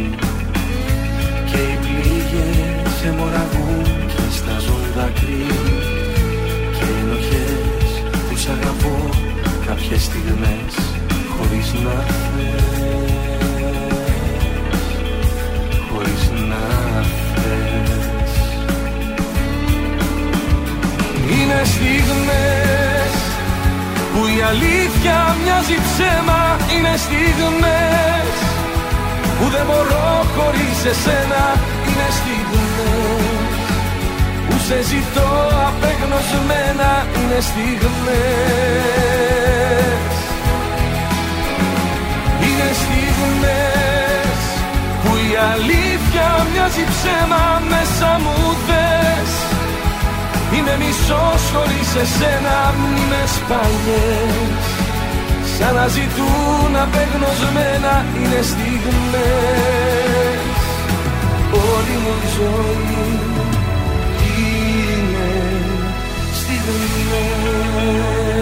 Και 1.49 1.59
οι 1.69 1.77
πληγές 1.83 2.93
αιμορραγούν 3.07 3.83
και 4.11 4.23
στάζουν 4.37 4.83
δάκρυ 4.95 5.45
Και 6.75 6.85
οι 6.91 6.95
ενοχές 7.03 7.89
που 8.27 8.35
σ' 8.37 8.49
αγαπώ 8.55 9.09
κάποιες 9.67 10.03
στιγμές 10.03 10.73
χωρίς 11.35 11.73
να 11.73 11.95
θες. 12.33 12.79
Χωρίς 15.91 16.31
να 16.49 16.63
θες. 17.33 18.33
Είναι 21.31 21.61
στιγμές 21.63 22.78
που 24.19 24.27
η 24.37 24.41
αλήθεια 24.51 25.17
μοιάζει 25.43 25.77
ψέμα 25.87 26.41
Είναι 26.73 26.93
στιγμές 27.05 28.29
που 29.37 29.45
δεν 29.55 29.65
μπορώ 29.69 30.09
χωρίς 30.35 30.79
εσένα 30.91 31.43
Είναι 31.87 32.07
στιγμές 32.19 33.49
που 34.47 34.55
σε 34.67 34.77
ζητώ 34.89 35.31
απεγνωσμένα 35.67 36.91
Είναι 37.17 37.39
στιγμές. 37.49 37.99
Είναι 42.45 42.69
στιγμές 42.81 44.39
που 45.03 45.11
η 45.29 45.31
αλήθεια 45.53 46.27
μοιάζει 46.51 46.83
ψέμα 46.93 47.61
Μέσα 47.69 48.19
μου 48.23 48.37
δες 48.67 48.88
Είμαι 50.69 50.85
μισός 50.85 51.41
χωρίς 51.53 51.95
εσένα 51.95 52.73
μνήμες 52.77 53.33
παλιές 53.47 54.63
Σαν 55.57 55.73
να 55.75 55.87
ζητούν 55.87 56.75
απεγνωσμένα 56.75 58.05
είναι 58.15 58.41
στιγμές. 58.41 60.39
Όλη 61.51 61.95
μου 62.03 62.13
η 62.23 62.25
ζωή 62.37 63.19
είναι 64.37 65.31
στιγμές 66.39 68.38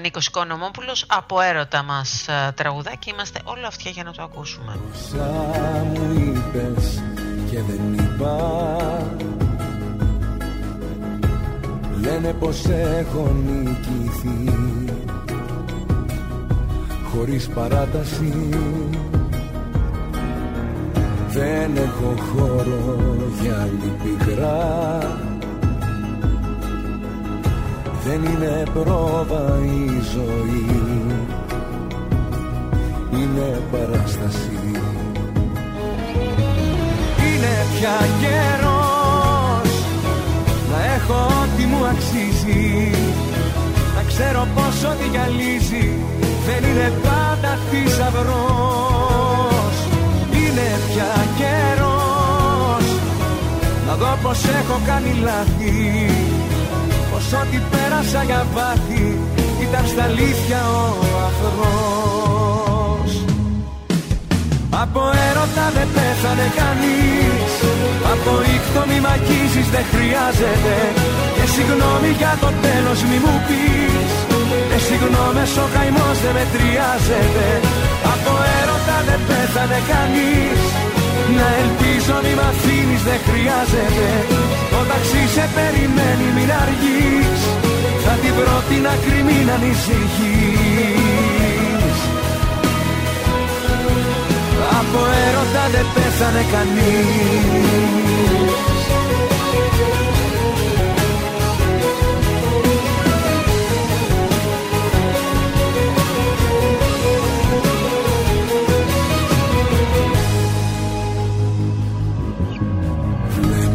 Νίκος 0.00 0.26
Οικονομόπουλος 0.26 1.04
από 1.08 1.40
έρωτα 1.40 1.82
μας 1.82 2.28
ε, 2.28 2.52
τραγουδά 2.54 2.94
και 2.94 3.10
είμαστε 3.14 3.40
όλα 3.44 3.66
αυτιά 3.66 3.90
για 3.90 4.04
να 4.04 4.12
το 4.12 4.22
ακούσουμε. 4.22 4.78
Όσα 4.92 5.84
μου 5.94 6.12
είπες 6.12 7.02
και 7.50 7.62
δεν 7.62 7.92
είπα 7.92 8.36
Λένε 12.00 12.32
πως 12.32 12.64
έχω 12.68 13.34
νικηθεί. 13.44 14.54
Χωρίς 17.12 17.48
παράταση 17.48 18.48
Δεν 21.28 21.76
έχω 21.76 22.14
χώρο 22.32 23.16
για 23.40 23.60
άλλη 23.60 23.92
πικρά 24.02 25.37
Δεν 28.10 28.24
είναι 28.24 28.62
πρόβα 28.74 29.58
η 29.64 30.02
ζωή. 30.14 30.66
Είναι 33.12 33.62
παράσταση. 33.70 34.60
Είναι 37.24 37.54
πια 37.74 37.98
καιρός 38.20 39.70
Να 40.70 40.94
έχω 40.94 41.26
ό,τι 41.42 41.64
μου 41.64 41.84
αξίζει. 41.86 42.90
Να 43.94 44.02
ξέρω 44.08 44.46
πως 44.54 44.90
ό,τι 44.90 45.08
γυαλίζει 45.08 45.92
Δεν 46.46 46.70
είναι 46.70 46.92
πάντα 47.02 47.58
θησαυρός. 47.70 48.96
Είναι 50.32 50.68
πια 50.88 51.12
καιρός 51.38 52.86
Να 53.86 53.94
δω 53.94 54.18
πως 54.22 54.44
έχω 54.44 54.80
κάνει 54.86 55.12
λάθη. 55.22 56.06
Πως 56.06 56.07
ό,τι 57.42 57.58
πέρασα 57.70 58.22
για 58.28 58.46
βάθη 58.54 59.06
Ήταν 59.64 59.84
στα 59.92 60.02
αλήθεια 60.02 60.60
ο 60.78 60.86
αφρός 61.28 63.12
Από 64.82 65.02
έρωτα 65.28 65.66
δεν 65.76 65.88
πέθανε 65.94 66.46
κανείς 66.60 67.52
Από 68.12 68.32
ήχτο 68.54 68.82
μη 68.88 68.98
μ' 69.04 69.10
αγγίζεις 69.14 69.68
δεν 69.74 69.84
χρειάζεται. 69.92 70.74
Και 71.36 71.44
συγγνώμη 71.54 72.10
για 72.20 72.32
το 72.42 72.50
τέλος 72.64 72.98
μη 73.08 73.18
μου 73.24 73.36
πεις. 73.46 74.12
Και 74.70 74.78
συγγνώμες 74.86 75.50
ο 75.64 75.66
καημός 75.74 76.16
δεν 76.24 76.34
μετριάζεται. 76.38 77.46
Από 78.14 78.32
έρωτα 78.58 78.96
δεν 79.08 79.20
πέθανε 79.28 79.78
κανείς 79.92 80.60
Να 81.36 81.48
ελπίζω 81.62 82.16
μη 82.24 82.32
μ' 82.38 82.44
αφήνεις 82.50 83.02
δεν 83.08 83.20
χρειάζεται. 83.28 84.08
Το 84.72 84.80
ταξί 84.90 85.22
σε 85.34 85.44
περιμένει 85.56 86.28
μην 86.36 86.50
αργείς. 86.62 87.40
Θα 88.04 88.14
την 88.22 88.34
πρώτη 88.38 88.76
να 88.86 88.94
κρυμεί 89.04 89.40
να 89.48 89.54
ανησυχείς. 89.58 90.88
Από 94.80 95.00
έρωτα 95.26 95.64
δεν 95.74 95.86
πέθανε 95.94 96.44
κανείς 96.54 97.88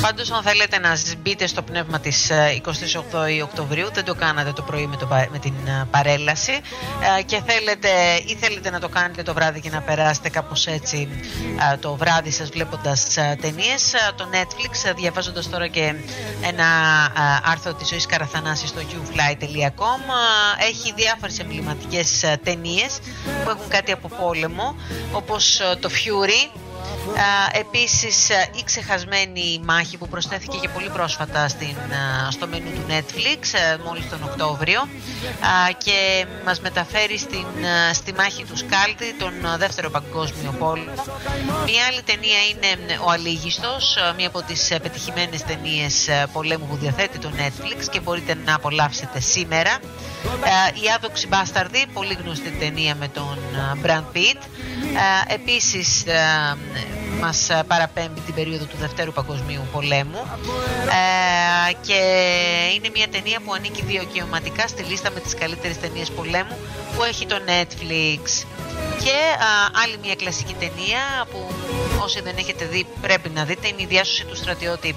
Πάντως 0.00 0.30
αν 0.30 0.42
θέλετε 0.42 0.78
να 0.78 0.96
μπείτε 1.22 1.46
στο 1.46 1.62
πνεύμα 1.62 2.00
της 2.00 2.30
28 2.30 3.26
ε, 3.28 3.42
Οκτωβρίου 3.42 3.88
δεν 3.92 4.04
το 4.04 4.14
κάνατε 4.14 4.52
το 4.52 4.62
πρωί 4.62 4.86
με, 4.86 4.96
το, 4.96 5.08
με 5.30 5.38
την 5.38 5.54
ε, 5.66 5.86
παρέλαση. 5.90 6.52
Ε, 7.18 7.22
και 7.22 7.42
θέλετε 7.46 7.88
ή 8.26 8.36
θέλετε 8.40 8.70
να 8.70 8.80
το 8.80 8.88
κάνετε 8.88 9.22
το 9.22 9.34
βράδυ 9.34 9.60
και 9.60 9.70
να 9.70 9.80
περάσετε 9.80 10.28
κάπως 10.28 10.66
έτσι 10.66 11.08
το 11.80 11.94
βράδυ 11.96 12.30
σας 12.30 12.48
βλέποντας 12.48 13.06
ταινίες 13.40 13.94
το 14.16 14.28
Netflix 14.32 14.94
διαβάζοντας 14.96 15.50
τώρα 15.50 15.66
και 15.66 15.94
ένα 16.46 16.66
άρθρο 17.44 17.74
της 17.74 17.88
ζωής 17.88 18.06
Καραθανάσης 18.06 18.68
στο 18.68 18.80
youfly.com 18.80 20.00
έχει 20.68 20.92
διάφορες 20.96 21.38
εμβληματικές 21.38 22.24
ταινίες 22.44 22.98
που 23.44 23.50
έχουν 23.50 23.68
κάτι 23.68 23.92
από 23.92 24.08
πόλεμο 24.08 24.76
όπως 25.12 25.60
το 25.80 25.88
Fury 25.90 26.60
επίσης 27.52 28.28
η 28.28 28.62
ξεχασμένη 28.64 29.60
μάχη 29.64 29.96
που 29.96 30.08
προσθέθηκε 30.08 30.56
και 30.56 30.68
πολύ 30.68 30.88
πρόσφατα 30.88 31.48
στην, 31.48 31.76
στο 32.30 32.46
μενού 32.46 32.70
του 32.70 32.84
Netflix 32.88 33.40
μόλις 33.84 34.08
τον 34.08 34.22
Οκτώβριο 34.22 34.88
και 35.84 36.26
μας 36.44 36.60
μεταφέρει 36.60 37.18
στην, 37.18 37.46
στη 37.92 38.12
μάχη 38.12 38.44
του 38.44 38.56
Σκάλτη 38.56 39.14
τον 39.18 39.32
δεύτερο 39.58 39.90
παγκόσμιο 39.90 40.54
πόλεμο. 40.58 40.92
Μια 41.64 41.86
άλλη 41.88 42.02
ταινία 42.02 42.40
είναι 42.50 42.98
Ο 43.04 43.10
Αλήγιστος, 43.10 43.96
μία 44.16 44.26
από 44.26 44.42
τις 44.42 44.68
πετυχημένες 44.82 45.42
ταινίες 45.42 46.08
πολέμου 46.32 46.66
που 46.66 46.76
διαθέτει 46.76 47.18
το 47.18 47.30
Netflix 47.36 47.84
και 47.90 48.00
μπορείτε 48.00 48.34
να 48.44 48.54
απολαύσετε 48.54 49.20
σήμερα. 49.20 49.78
Η 50.84 50.90
Άδοξη 50.96 51.26
Μπάσταρδη, 51.26 51.86
πολύ 51.92 52.18
γνωστή 52.22 52.50
ταινία 52.50 52.94
με 52.94 53.08
τον 53.08 53.38
Brad 53.84 54.16
Pitt. 54.16 54.40
Επίσης 55.26 56.04
μας 57.20 57.50
ε, 57.50 57.62
παραπέμπει 57.66 58.20
την 58.20 58.34
περίοδο 58.34 58.64
του 58.64 58.76
Δευτέρου 58.76 59.12
Παγκοσμίου 59.12 59.66
Πολέμου. 59.72 60.22
Ε, 61.68 61.72
και 61.86 62.00
είναι 62.74 62.88
μια 62.94 63.08
ταινία 63.08 63.40
που 63.44 63.54
ανήκει 63.54 63.82
δικαιωματικά 63.82 64.68
στη 64.68 64.82
λίστα 64.82 65.10
με 65.10 65.20
τις 65.20 65.34
καλύτερες 65.34 65.80
ταινίες 65.80 66.10
πολέμου 66.10 66.56
που 66.96 67.02
έχει 67.02 67.26
το 67.26 67.36
Netflix. 67.46 68.46
Και 69.04 69.18
άλλη 69.84 69.96
μια 70.02 70.14
κλασική 70.14 70.54
ταινία 70.54 71.26
που 71.30 71.52
όσοι 72.02 72.20
δεν 72.20 72.36
έχετε 72.36 72.64
δει 72.64 72.86
πρέπει 73.00 73.28
να 73.28 73.44
δείτε. 73.44 73.68
Είναι 73.68 73.82
η 73.82 73.86
διάσωση 73.86 74.24
του 74.24 74.36
στρατιώτη 74.36 74.94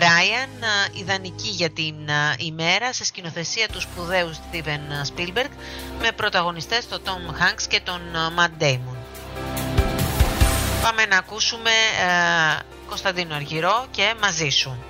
Ράιαν 0.00 0.50
ιδανική 0.92 1.48
για 1.48 1.70
την 1.70 1.94
ημέρα 2.38 2.92
σε 2.92 3.04
σκηνοθεσία 3.04 3.68
του 3.68 3.80
σπουδαίου 3.80 4.30
Steven 4.34 5.16
Spielberg 5.16 5.50
με 6.00 6.12
πρωταγωνιστές 6.16 6.88
τον 6.88 7.00
Tom 7.04 7.42
Hanks 7.42 7.62
και 7.68 7.80
τον 7.84 8.00
Matt 8.36 8.62
Damon 8.62 9.67
Πάμε 10.82 11.06
να 11.06 11.16
ακούσουμε 11.16 11.70
ε, 11.70 12.62
Κωνσταντίνο 12.88 13.34
Αργυρό 13.34 13.86
και 13.90 14.14
μαζί 14.20 14.48
σου. 14.48 14.82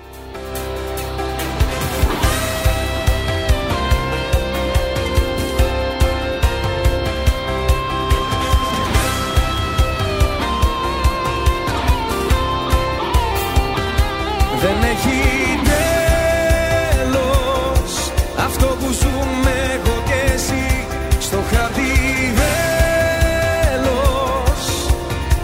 Δεν 14.61 14.83
έχει 14.83 15.38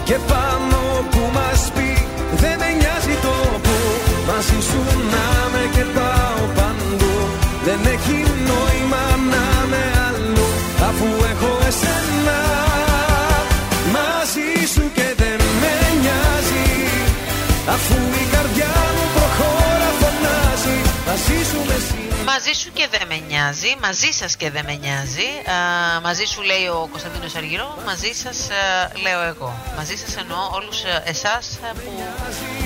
και 0.08 0.18
πάνω 0.32 0.80
που 1.12 1.22
μας 1.34 1.62
πει 1.76 1.90
δεν 2.42 2.56
με 2.62 2.70
νοιάζει 2.80 3.16
το 3.26 3.36
που 3.66 3.78
μαζί 4.28 4.60
σου 4.70 4.82
να 5.14 5.26
με 5.52 5.64
και 5.76 5.86
πάω 5.96 6.42
παντού 6.58 7.16
δεν 7.66 7.80
έχει 7.94 8.18
νόημα 8.50 9.04
να 9.34 9.46
με 9.72 9.84
αλλού 10.08 10.48
αφού 10.90 11.08
έχω 11.32 11.52
εσένα 11.70 12.40
μαζί 13.96 14.50
σου 14.74 14.84
και 14.98 15.08
δεν 15.22 15.40
με 15.62 15.76
νοιάζει. 16.02 16.68
Αφού 17.74 17.98
η 18.22 18.26
καρδιά 18.34 18.74
μου 18.96 19.06
προχώρα 19.16 19.90
φωνάζει 20.00 20.78
μαζί 21.08 21.40
σου 21.50 21.60
με 21.70 21.78
Μαζί 22.38 22.54
σου 22.62 22.72
και 22.74 22.88
δεν 22.92 23.08
με 23.08 23.18
νοιάζει, 23.28 23.76
μαζί 23.82 24.12
σας 24.12 24.36
και 24.36 24.52
δεν 24.52 24.64
με 24.66 24.76
νοιάζει. 24.82 25.30
Α, 25.56 26.02
μαζί 26.02 26.26
σου 26.26 26.42
λέει 26.42 26.66
ο 26.68 26.88
Κωνσταντίνος 26.92 27.36
Αργυρό, 27.36 27.78
μαζί 27.86 28.12
σας 28.14 28.38
α, 28.50 28.92
λέω 29.02 29.22
εγώ. 29.22 29.54
Μαζί 29.78 29.96
σας 29.96 30.16
εννοώ 30.16 30.38
όλους 30.54 30.80
εσάς 31.04 31.60
που 31.62 31.92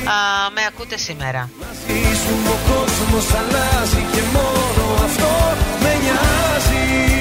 α, 0.09 0.49
με 0.55 0.61
ακούτε 0.67 0.97
σήμερα. 0.97 1.49
Μαζί 1.59 2.15
σου 2.23 2.33
ο 2.53 2.57
κόσμος 2.69 3.33
αλλάζει 3.39 4.05
και 4.13 4.21
μόνο 4.33 5.03
αυτό 5.03 5.29
με 5.81 5.93
νοιάζει. 6.03 7.18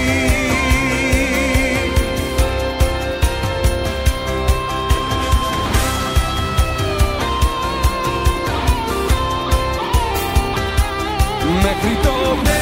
Μέχρι 11.68 11.96
το 12.02 12.18
τέλος 12.42 12.57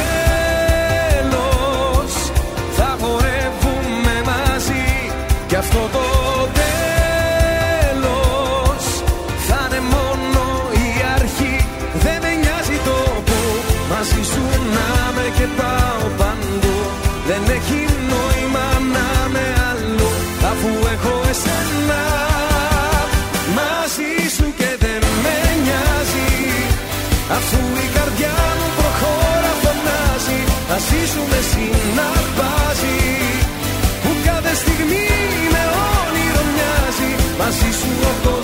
Μαζί 38.01 38.36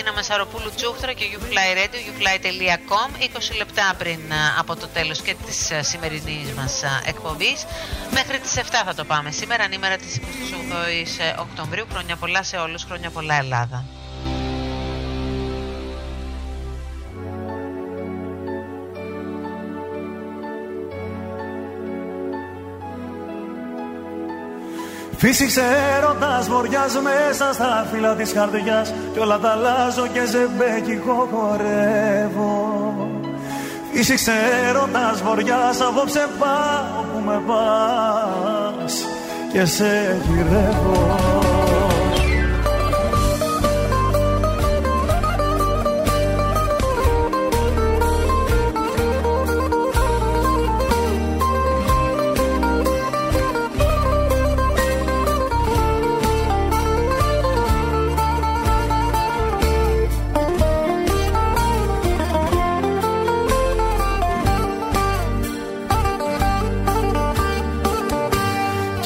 Τίνα 0.00 0.12
Μεσαροπούλου 0.12 0.70
Τσούχτρα 0.74 1.12
και 1.12 1.24
YouFly 1.32 1.76
Radio, 1.78 1.98
youfly.com 2.08 3.22
20 3.52 3.56
λεπτά 3.56 3.94
πριν 3.98 4.20
από 4.58 4.76
το 4.76 4.88
τέλος 4.88 5.20
και 5.20 5.34
της 5.46 5.70
σημερινής 5.80 6.52
μας 6.56 6.82
εκπομπής. 7.04 7.64
Μέχρι 8.10 8.38
τις 8.38 8.56
7 8.56 8.62
θα 8.84 8.94
το 8.94 9.04
πάμε. 9.04 9.30
Σήμερα, 9.30 9.64
ανήμερα 9.64 9.96
της 9.96 10.18
28 10.18 11.34
Οκτωβρίου. 11.40 11.86
Χρόνια 11.90 12.16
πολλά 12.16 12.42
σε 12.42 12.56
όλους, 12.56 12.84
χρόνια 12.84 13.10
πολλά 13.10 13.34
Ελλάδα 13.34 13.84
Φύσηξε 25.20 25.62
έρωτας 25.96 26.48
βοριάς 26.48 27.00
μέσα 27.02 27.52
στα 27.52 27.86
φύλλα 27.92 28.14
της 28.14 28.32
καρδιάς 28.32 28.94
Κι 29.12 29.18
όλα 29.18 29.38
τα 29.38 29.50
αλλάζω 29.50 30.06
και 30.06 30.24
ζεμπέκικο 30.26 31.28
χορεύω. 31.32 32.94
Φύσηξε 33.92 34.32
έρωτας 34.68 35.22
βοριάς 35.22 35.80
απόψε 35.80 36.28
πάω 36.38 37.02
που 37.02 37.24
με 37.24 37.42
πας 37.46 39.06
Και 39.52 39.64
σε 39.64 40.16
γυρεύω 40.28 41.49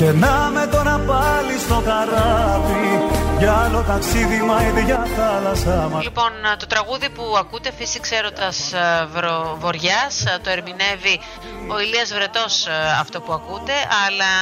Και 0.05 0.13
να 0.13 0.51
με 0.55 0.67
τώρα 0.67 0.97
πάλι 1.07 1.59
στο 1.59 1.83
καράβι. 1.89 2.87
Για 3.39 3.53
άλλο 3.65 3.81
ταξίδι 3.87 4.41
μα 4.49 4.57
ίδια 4.63 5.07
θάλασσα 5.17 5.89
μα 5.93 6.03
Λοιπόν, 6.03 6.33
το 6.59 6.67
τραγούδι 6.67 7.09
που 7.11 7.25
ακούτε 7.39 7.71
Φύσηξε 7.79 8.15
έρωτας 8.17 8.73
ε, 8.73 9.09
βοριάς 9.59 10.15
ε, 10.25 10.39
Το 10.43 10.51
ερμηνεύει 10.51 11.17
ο 11.75 11.81
Ηλίας 11.81 12.13
Βρετός 12.15 12.67
ε, 12.67 12.71
αυτό 13.01 13.21
που 13.21 13.33
ακούτε 13.33 13.73
Αλλά 14.05 14.33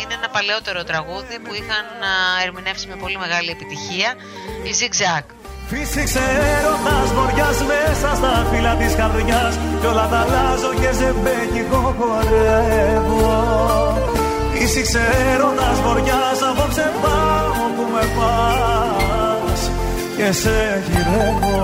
είναι 0.00 0.14
ένα 0.18 0.28
παλαιότερο 0.36 0.84
τραγούδι 0.84 1.36
Που 1.44 1.52
είχαν 1.60 1.86
ερμηνεύσει 2.44 2.86
με 2.88 2.96
πολύ 3.02 3.18
μεγάλη 3.24 3.50
επιτυχία 3.56 4.10
Η 4.68 4.72
Zigzag. 4.80 5.24
Φύσηξε 5.70 6.24
έρωτας 6.56 7.08
βοριάς 7.16 7.58
μέσα 7.70 8.08
στα 8.20 8.32
φύλλα 8.50 8.74
της 8.80 8.94
καρδιάς 8.94 9.54
Κι 9.80 9.86
όλα 9.86 10.06
τα 10.12 10.18
αλλάζω 10.24 10.72
και 10.80 10.90
ζεμπέκικο 10.98 11.80
χορεύω 11.98 13.42
Φύσηξε 14.64 15.00
έρωτας 15.34 15.80
βοριάς 15.84 16.40
απόψε 16.50 16.92
πάω 17.02 17.62
που 17.76 17.84
με 17.92 18.04
πας. 18.16 19.60
Και 20.16 20.32
σε 20.32 20.82
γυρεύω. 20.86 21.60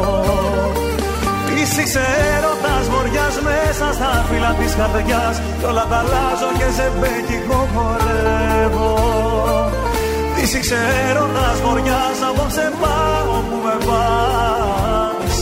Φύσηξε 1.46 2.04
έρωτας 2.34 2.84
βοριάς 2.92 3.36
μέσα 3.48 3.86
στα 3.98 4.24
φύλλα 4.28 4.52
της 4.58 4.72
καρδιάς. 4.78 5.36
Κι 5.58 5.64
όλα 5.64 5.86
τα 5.90 5.96
αλλάζω 6.02 6.50
και 6.58 6.68
σε 6.76 6.86
μπέκικο 6.98 7.68
χορεύω. 7.74 8.92
Φύσηξε 10.34 10.78
έρωτας 11.08 11.56
βοριάς 11.64 12.18
απόψε 12.28 12.72
πάω 12.80 13.34
που 13.48 13.56
με 13.64 13.76
πας. 13.86 15.34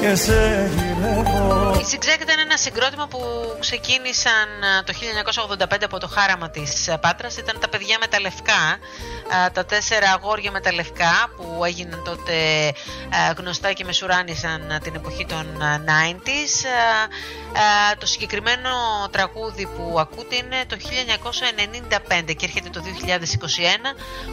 Και 0.00 0.14
σε 0.24 0.40
γυρεύω 0.74 0.93
Η 1.80 1.86
Zigzag 1.90 2.20
ήταν 2.22 2.38
ένα 2.38 2.56
συγκρότημα 2.56 3.06
που 3.06 3.20
ξεκίνησαν 3.60 4.48
το 4.84 4.92
1985 5.58 5.82
από 5.84 5.98
το 5.98 6.08
χάραμα 6.08 6.50
της 6.50 6.88
Πάτρας. 7.00 7.36
Ήταν 7.36 7.58
τα 7.60 7.68
παιδιά 7.68 7.96
με 8.00 8.06
τα 8.06 8.20
λευκά 8.20 8.78
τα 9.52 9.64
τέσσερα 9.64 10.10
αγόρια 10.10 10.50
με 10.50 10.60
τα 10.60 10.72
λευκά 10.72 11.30
που 11.36 11.64
έγιναν 11.64 12.02
τότε 12.04 12.34
γνωστά 13.36 13.72
και 13.72 13.84
μεσουράνησαν 13.84 14.78
την 14.82 14.94
εποχή 14.94 15.26
των 15.26 15.46
90s 15.86 16.66
το 17.98 18.06
συγκεκριμένο 18.06 18.70
τραγούδι 19.10 19.66
που 19.66 20.00
ακούτε 20.00 20.36
είναι 20.36 20.64
το 20.66 20.76
1995 22.28 22.34
και 22.36 22.44
έρχεται 22.44 22.68
το 22.70 22.82
2021 22.84 22.86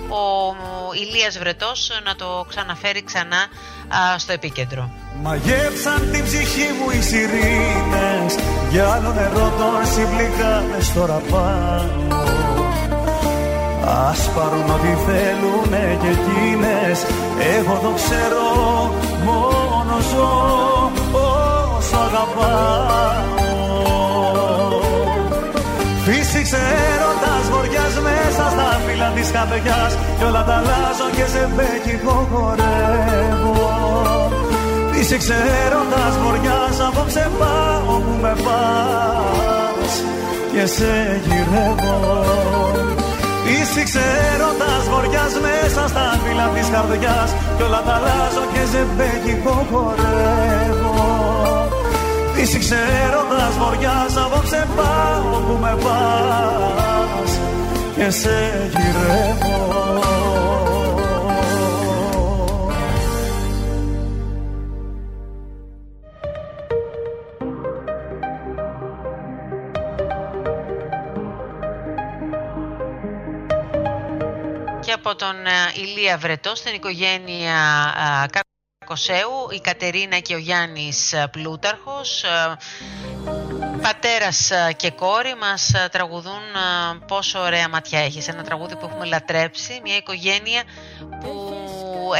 ο 0.09 0.93
Ηλίας 0.93 1.37
Βρετός 1.37 2.01
να 2.03 2.15
το 2.15 2.45
ξαναφέρει 2.49 3.03
ξανά 3.03 3.47
στο 4.17 4.33
επίκεντρο. 4.33 4.91
Μαγέψαν 5.21 6.11
την 6.11 6.23
ψυχή 6.23 6.60
μου 6.77 6.87
οι 6.93 7.01
σιρήνες 7.09 8.31
Για 8.71 8.85
άλλο 8.93 9.11
νερό 9.17 9.47
τον 9.59 9.79
συμπληκάνε 9.93 10.79
τώρα 10.95 11.19
πάνω 11.31 12.19
Ας 14.09 14.21
πάρουν 14.35 14.69
ό,τι 14.75 14.91
θέλουνε 15.05 15.85
και 16.01 16.07
εκείνες 16.17 16.97
Εγώ 17.57 17.73
το 17.83 17.91
ξέρω 17.99 18.45
μόνο 19.25 19.93
ζω 20.11 20.31
όσο 21.11 21.97
αγαπάω. 22.07 23.11
Φύσηξε 26.05 26.57
έρωτας 26.91 27.45
βοριάς 27.51 27.95
μέσα 28.07 28.49
στα 28.53 28.79
φύλλα 28.85 29.09
της 29.15 29.31
καρδιάς 29.31 29.93
Κι 30.17 30.23
όλα 30.23 30.43
τα 30.43 30.53
αλλάζω 30.53 31.07
και 31.15 31.25
σε 31.33 31.49
μπέκικο 31.55 32.27
χορεύω 32.31 33.71
Φύσηξε 35.03 35.35
έρωτας 35.65 36.17
βοριάς 36.23 36.79
απόψε 36.87 37.29
πάω 37.39 37.99
που 37.99 38.13
με 38.21 38.33
πας. 38.45 39.91
Και 40.53 40.65
σε 40.65 41.21
γυρεύω. 41.25 41.97
Φύσηξε 43.45 44.03
έρωτας 44.33 44.83
βοριάς 44.91 45.33
μέσα 45.45 45.87
στα 45.87 46.19
φύλλα 46.23 46.47
της 46.55 46.67
καρδιάς. 46.73 47.29
Κι 47.57 47.63
όλα 47.63 47.81
τα 47.85 47.93
αλλάζω 47.93 48.43
και 48.53 48.63
σε 48.71 48.81
μπέκικο 48.95 49.65
χορεύω. 49.71 50.99
Φύσηξε 52.33 52.79
έρωτας 53.05 53.53
βοριάς 53.61 54.13
απόψε 54.25 54.67
πάω 54.75 55.39
που 55.45 55.57
με 55.61 55.73
πας. 55.83 57.31
Και 57.95 58.09
σε 58.09 58.35
γυρεύω 58.73 60.01
τον 75.21 75.35
Ηλία 75.75 76.17
Βρετό 76.17 76.55
στην 76.55 76.73
οικογένεια 76.73 77.55
Κακοσέου, 78.79 79.47
η 79.51 79.59
Κατερίνα 79.59 80.19
και 80.19 80.35
ο 80.35 80.37
Γιάννης 80.37 81.15
Πλούταρχος. 81.31 82.23
Πατέρας 83.81 84.51
και 84.75 84.91
κόρη 84.91 85.35
μας 85.41 85.71
τραγουδούν 85.91 86.41
πόσο 87.07 87.39
ωραία 87.39 87.69
ματιά 87.69 87.99
έχεις. 87.99 88.27
Ένα 88.27 88.43
τραγούδι 88.43 88.75
που 88.75 88.85
έχουμε 88.85 89.05
λατρέψει. 89.05 89.79
Μια 89.83 89.95
οικογένεια 89.95 90.63
που 91.19 91.53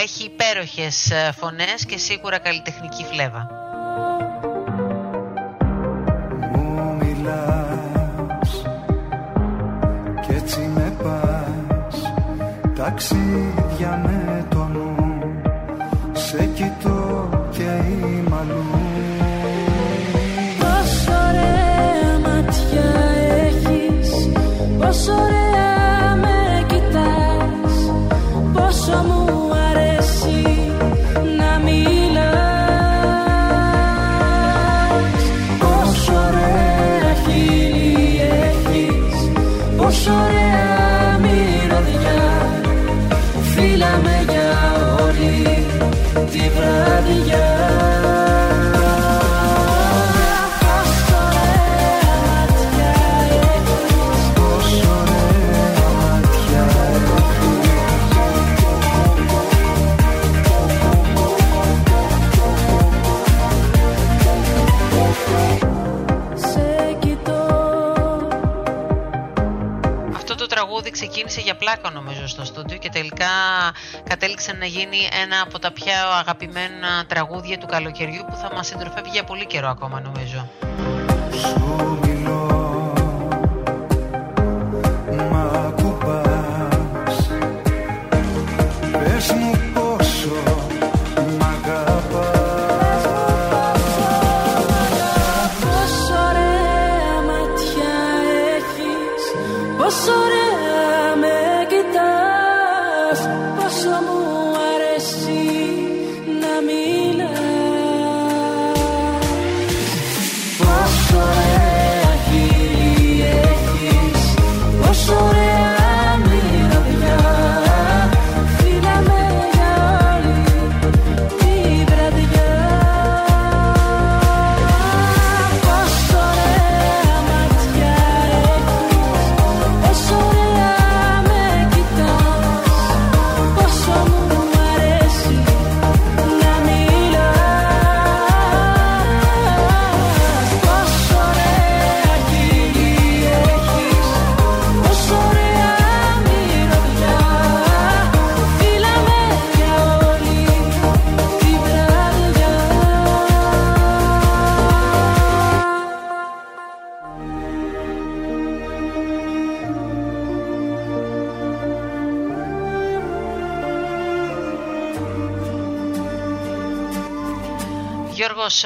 έχει 0.01 0.23
υπέροχες 0.23 1.11
φωνές 1.37 1.85
και 1.85 1.97
σίγουρα 1.97 2.39
καλλιτεχνική 2.39 3.05
φλέβα. 3.11 3.49
Μου 6.51 6.97
μιλάς 6.99 8.61
κι 10.21 10.33
έτσι 10.33 10.59
με 10.59 10.95
πας 11.03 11.30
ταξίδια 12.84 14.01
με 14.03 14.45
το 14.49 14.67
νου. 14.73 14.95
Σε 16.13 16.45
κοιτώ 16.45 17.29
και 17.51 17.63
είμαι 17.63 18.36
αλλού. 18.39 18.63
Πόσο 20.59 21.11
ωραία 21.11 22.19
ματιά 22.19 22.91
έχεις 23.45 24.09
Πόσο 24.79 25.13
ωραία 25.13 25.50
πλάκα 71.76 71.89
νομίζω 71.89 72.28
στο 72.28 72.45
στούντιο 72.45 72.78
και 72.78 72.89
τελικά 72.89 73.28
κατέληξε 74.03 74.53
να 74.53 74.65
γίνει 74.65 74.97
ένα 75.22 75.41
από 75.41 75.59
τα 75.59 75.72
πιο 75.72 75.93
αγαπημένα 76.19 77.05
τραγούδια 77.07 77.57
του 77.57 77.65
καλοκαιριού 77.65 78.26
που 78.30 78.36
θα 78.36 78.51
μας 78.53 78.67
συντροφεύει 78.67 79.09
για 79.09 79.24
πολύ 79.24 79.45
καιρό 79.45 79.69
ακόμα 79.69 80.01
νομίζω. 80.01 80.49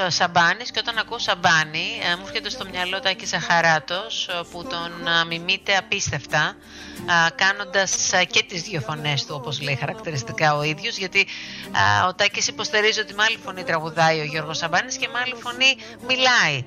Σαμπάνης 0.08 0.70
και 0.70 0.78
όταν 0.78 0.98
ακούω 0.98 1.18
Σαμπάνη 1.18 1.86
ε, 2.12 2.16
μου 2.16 2.24
έρχεται 2.26 2.50
στο 2.50 2.64
μυαλό 2.70 3.00
Τάκη 3.00 3.26
Ζαχαράτος 3.26 4.28
ε, 4.28 4.32
που 4.50 4.62
τον 4.62 5.06
ε, 5.06 5.24
μιμείται 5.28 5.76
απίστευτα 5.76 6.56
κάνοντας 7.34 8.10
και 8.30 8.42
τις 8.42 8.62
δύο 8.62 8.80
φωνές 8.80 9.24
του 9.24 9.34
όπως 9.38 9.60
λέει 9.60 9.76
χαρακτηριστικά 9.76 10.56
ο 10.56 10.62
ίδιος 10.62 10.96
γιατί 10.96 11.26
ο 12.08 12.14
Τάκης 12.14 12.48
υποστηρίζει 12.48 13.00
ότι 13.00 13.14
με 13.14 13.22
άλλη 13.22 13.38
φωνή 13.44 13.64
τραγουδάει 13.64 14.20
ο 14.20 14.24
Γιώργος 14.24 14.56
Σαμπάνης 14.58 14.96
και 14.96 15.08
με 15.12 15.18
άλλη 15.24 15.34
φωνή 15.42 15.76
μιλάει. 16.06 16.64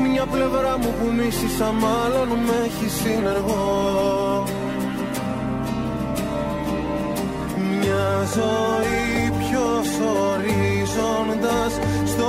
Μια 0.00 0.26
πλευρά 0.26 0.78
μου 0.78 0.94
που 1.00 1.12
μίσησα 1.12 1.72
μάλλον 1.72 2.28
με 2.28 2.52
έχει 2.64 2.88
συνεργό. 2.88 4.44
Μια 7.56 8.28
ζωή 8.34 9.23
ποιος 9.54 9.88
ορίζοντας 10.30 11.72
στο 12.06 12.28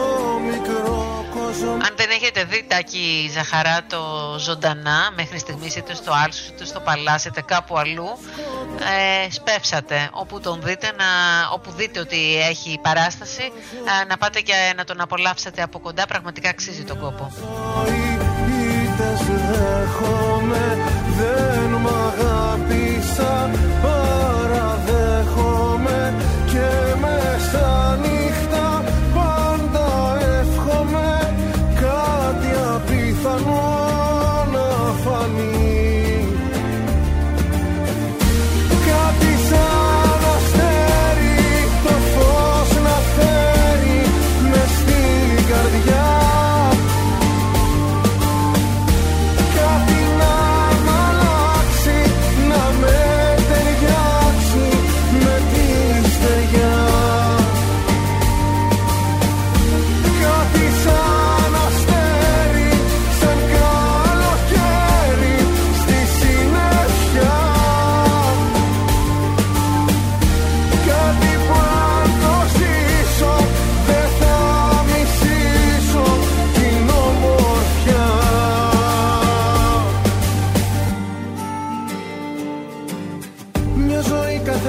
μικρό 0.50 1.26
κόσμο. 1.34 1.72
Αν 1.72 1.94
δεν 1.96 2.10
έχετε 2.10 2.44
δει 2.44 2.66
Τάκη 2.68 3.30
Ζαχαρά 3.34 3.84
το 3.90 4.04
ζωντανά 4.40 5.12
μέχρι 5.16 5.40
στιγμής 5.40 5.76
είτε 5.76 5.94
στο 5.94 6.12
Άλσου 6.26 6.44
είτε 6.54 6.66
στο 6.66 6.80
Παλάς 6.80 7.26
είτε 7.26 7.42
κάπου 7.42 7.78
αλλού 7.78 8.18
ε, 9.26 9.32
σπεύσατε. 9.32 10.10
Όπου 10.12 10.40
τον 10.40 10.62
δείτε 10.64 10.88
να, 10.98 11.06
όπου 11.54 11.72
δείτε 11.72 12.00
ότι 12.00 12.38
έχει 12.50 12.80
παράσταση 12.82 13.52
ε, 14.02 14.06
να 14.08 14.18
πάτε 14.18 14.42
και 14.42 14.74
να 14.76 14.84
τον 14.84 15.02
απολαύσετε 15.02 15.62
από 15.62 15.80
κοντά 15.80 16.06
πραγματικά 16.06 16.50
αξίζει 16.50 16.84
τον 16.84 17.00
κόπο. 17.00 17.32
Δεν 21.18 21.70
μ' 21.70 21.88
αγάπησα 21.88 23.50
sana 27.56 28.15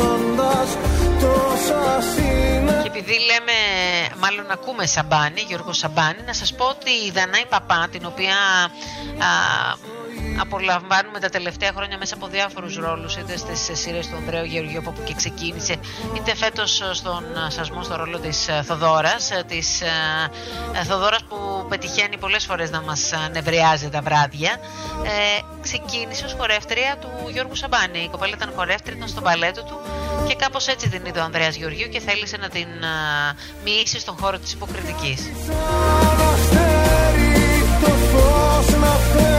του 0.00 0.30
χωρίζοντας 0.40 0.76
τόσα 1.20 2.00
επειδή 2.84 3.16
λέμε, 3.30 3.58
μάλλον 4.18 4.50
ακούμε 4.50 4.86
Σαμπάνη, 4.86 5.40
Γιώργο 5.48 5.72
Σαμπάνη, 5.72 6.22
να 6.26 6.32
σας 6.32 6.54
πω 6.54 6.64
ότι 6.64 6.90
η 6.90 7.10
Δανάη 7.10 7.46
Παπά, 7.48 7.88
την 7.90 8.06
οποία 8.06 8.36
α, 9.18 9.30
απολαμβάνουμε 10.40 11.18
τα 11.20 11.28
τελευταία 11.28 11.72
χρόνια 11.76 11.98
μέσα 11.98 12.14
από 12.14 12.26
διάφορους 12.26 12.76
ρόλους, 12.76 13.16
είτε 13.16 13.36
στις 13.36 13.70
σειρές 13.72 14.08
του 14.08 14.16
Ανδρέου 14.16 14.44
Γεωργίου 14.44 14.82
που 14.84 14.94
και 15.04 15.14
ξεκίνησε, 15.14 15.76
είτε 16.16 16.34
φέτος 16.36 16.82
στον 16.92 17.24
σασμό 17.48 17.82
στο 17.82 17.96
ρόλο 17.96 18.18
της 18.18 18.48
Θοδώρας, 18.62 19.30
της 19.46 19.82
Θοδώρας 20.86 21.24
που 21.28 21.66
πετυχαίνει 21.68 22.18
πολλές 22.18 22.44
φορές 22.44 22.70
να 22.70 22.80
μας 22.82 23.12
νευριάζει 23.32 23.88
τα 23.88 24.00
βράδια, 24.00 24.56
ε, 25.04 25.40
ξεκίνησε 25.60 26.24
ως 26.24 26.34
χορεύτρια 26.38 26.96
του 27.00 27.08
Γιώργου 27.32 27.54
Σαμπάνη. 27.54 27.98
Η 27.98 28.08
κοπέλα 28.08 28.32
ήταν 28.36 28.52
χορεύτρια, 28.56 28.96
ήταν 28.96 29.08
στο 29.08 29.20
παλέτο 29.20 29.62
του 29.62 29.80
Και 30.28 30.34
κάπως 30.34 30.66
έτσι 30.66 30.88
την 30.88 31.04
είδε 31.06 31.20
ο 31.20 31.22
Ανδρέας 31.22 31.54
Γεωργίου 31.56 31.88
και 31.88 32.00
θέλησε 32.00 32.36
να 32.36 32.48
την 32.48 32.68
α, 32.84 32.94
μοιήσει 33.64 33.98
στον 33.98 34.16
χώρο 34.20 34.38
της 34.38 34.52
υποκριτικής. 34.52 35.20
Σαν 35.46 36.20
αστέρι 36.32 37.64
το 37.80 37.90
φως 37.90 38.68
να 38.78 39.29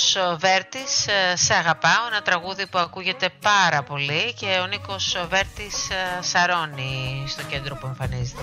Νίκος 0.00 0.36
Βέρτης, 0.38 1.06
ε, 1.06 1.36
«Σε 1.36 1.54
αγαπάω», 1.54 2.06
ένα 2.10 2.22
τραγούδι 2.22 2.66
που 2.66 2.78
ακούγεται 2.78 3.28
πάρα 3.42 3.82
πολύ 3.82 4.34
και 4.34 4.58
ο 4.62 4.66
Νίκος 4.66 5.16
Βέρτης 5.28 5.90
ε, 5.90 6.22
σαρώνει 6.22 7.24
στο 7.28 7.42
κέντρο 7.42 7.74
που 7.74 7.86
εμφανίζεται. 7.86 8.42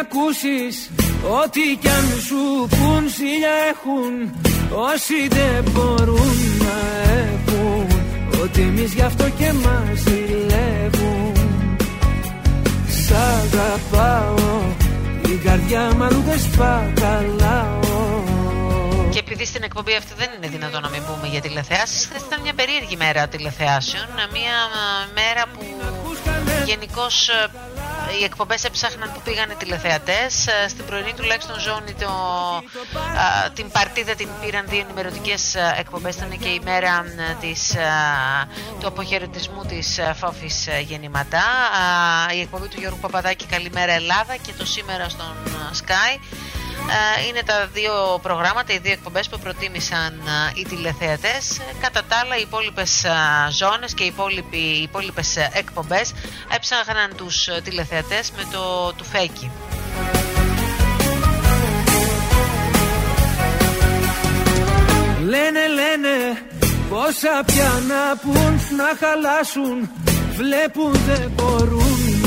Ακούσεις 0.00 0.90
ό,τι 1.42 1.76
κι 1.80 1.88
αν 1.88 2.06
σου 2.26 2.68
πουν 2.68 3.08
Σιλιά 3.08 3.56
έχουν 3.70 4.12
όσοι 4.92 5.28
δεν 5.28 5.72
μπορούν 5.72 6.36
να 6.58 6.76
έχουν 7.22 7.86
Ότι 8.42 8.60
εμείς 8.60 8.92
γι' 8.92 9.02
αυτό 9.02 9.24
και 9.38 9.52
μας 9.52 9.98
ζηλεύουν. 9.98 11.32
Σ' 12.88 13.12
αγαπάω 13.12 14.58
η 15.28 15.36
καρδιά 15.44 15.94
μου 15.94 16.04
αλλού 16.04 16.22
δεν 16.26 16.38
σπαταλάω 16.40 17.80
Και 19.10 19.18
επειδή 19.18 19.44
στην 19.44 19.62
εκπομπή 19.62 19.94
αυτή 19.94 20.12
δεν 20.16 20.30
είναι 20.36 20.48
δυνατόν 20.48 20.82
να 20.82 20.88
μην 20.88 21.02
πούμε 21.06 21.26
για 21.32 21.40
τηλεθεάσεις, 21.40 22.06
χθες 22.06 22.22
ήταν 22.22 22.40
μια 22.40 22.54
περίεργη 22.54 22.96
μέρα 22.96 23.28
τηλεθεάσεων, 23.28 24.04
μια 24.32 24.58
ε, 24.80 25.20
μέρα 25.20 25.44
που 25.52 25.60
γενικώς 26.64 27.28
οι 28.20 28.24
εκπομπές 28.24 28.64
έψαχναν 28.64 29.12
που 29.12 29.20
πήγαν 29.24 29.50
οι 29.50 29.54
τηλεθεατές. 29.54 30.46
Ε, 30.46 30.68
Στην 30.68 30.84
πρωινή 30.84 31.12
τουλάχιστον 31.14 31.60
ζώνη 31.60 31.92
το, 31.92 32.08
α, 32.08 33.50
την 33.54 33.70
παρτίδα 33.70 34.14
την 34.14 34.28
πήραν 34.40 34.64
δύο 34.68 34.80
ενημερωτικές 34.80 35.54
εκπομπές. 35.78 36.16
Ήταν 36.16 36.38
και 36.38 36.48
η 36.48 36.60
μέρα 36.64 37.04
ε, 37.30 37.36
της, 37.40 37.76
α, 37.76 37.86
του 38.80 38.86
αποχαιρετισμού 38.86 39.64
της 39.64 39.98
ε, 39.98 40.14
Φόφης 40.18 40.66
ε, 40.66 40.80
Γεννηματά. 40.80 41.38
Α, 41.38 42.32
Η 42.34 42.40
εκπομπή 42.40 42.68
του 42.68 42.80
Γιώργου 42.80 42.98
Παπαδάκη 43.00 43.46
Καλημέρα 43.46 43.92
Ελλάδα 43.92 44.36
και 44.36 44.52
το 44.58 44.66
σήμερα 44.66 45.08
στον 45.08 45.34
ε, 45.46 45.76
Sky. 45.84 46.18
Ε, 46.90 47.26
είναι 47.28 47.42
τα 47.42 47.68
δύο 47.72 48.18
προγράμματα, 48.22 48.72
οι 48.72 48.78
δύο 48.78 48.92
εκπομπές 48.92 49.28
που 49.28 49.38
προτίμησαν 49.38 50.20
ε, 50.26 50.60
οι 50.60 50.64
τηλεθεατές. 50.64 51.58
Ε, 51.58 51.62
Κατά 51.80 52.02
τα 52.08 52.16
άλλα, 52.16 52.36
οι 52.36 52.40
υπόλοιπες 52.40 53.04
ζώνες 53.50 53.94
και 53.94 54.02
οι, 54.02 54.06
υπόλοιποι, 54.06 54.56
οι 54.56 54.82
υπόλοιπες 54.82 55.36
εκπομπές 55.52 56.14
έψαχναν 56.54 57.16
τους 57.16 57.48
ε, 57.48 57.60
τηλεθεατές 57.64 58.30
με 58.36 58.42
το 58.52 58.92
τουφέκι. 58.92 59.50
Λένε, 65.24 65.60
λένε 65.68 66.42
πόσα 66.88 67.42
πια 67.46 67.70
να 67.88 68.16
πουν 68.16 68.60
να 68.76 69.06
χαλάσουν 69.06 69.90
Βλέπουν 70.38 70.92
δεν 70.92 71.32
μπορούν 71.34 71.67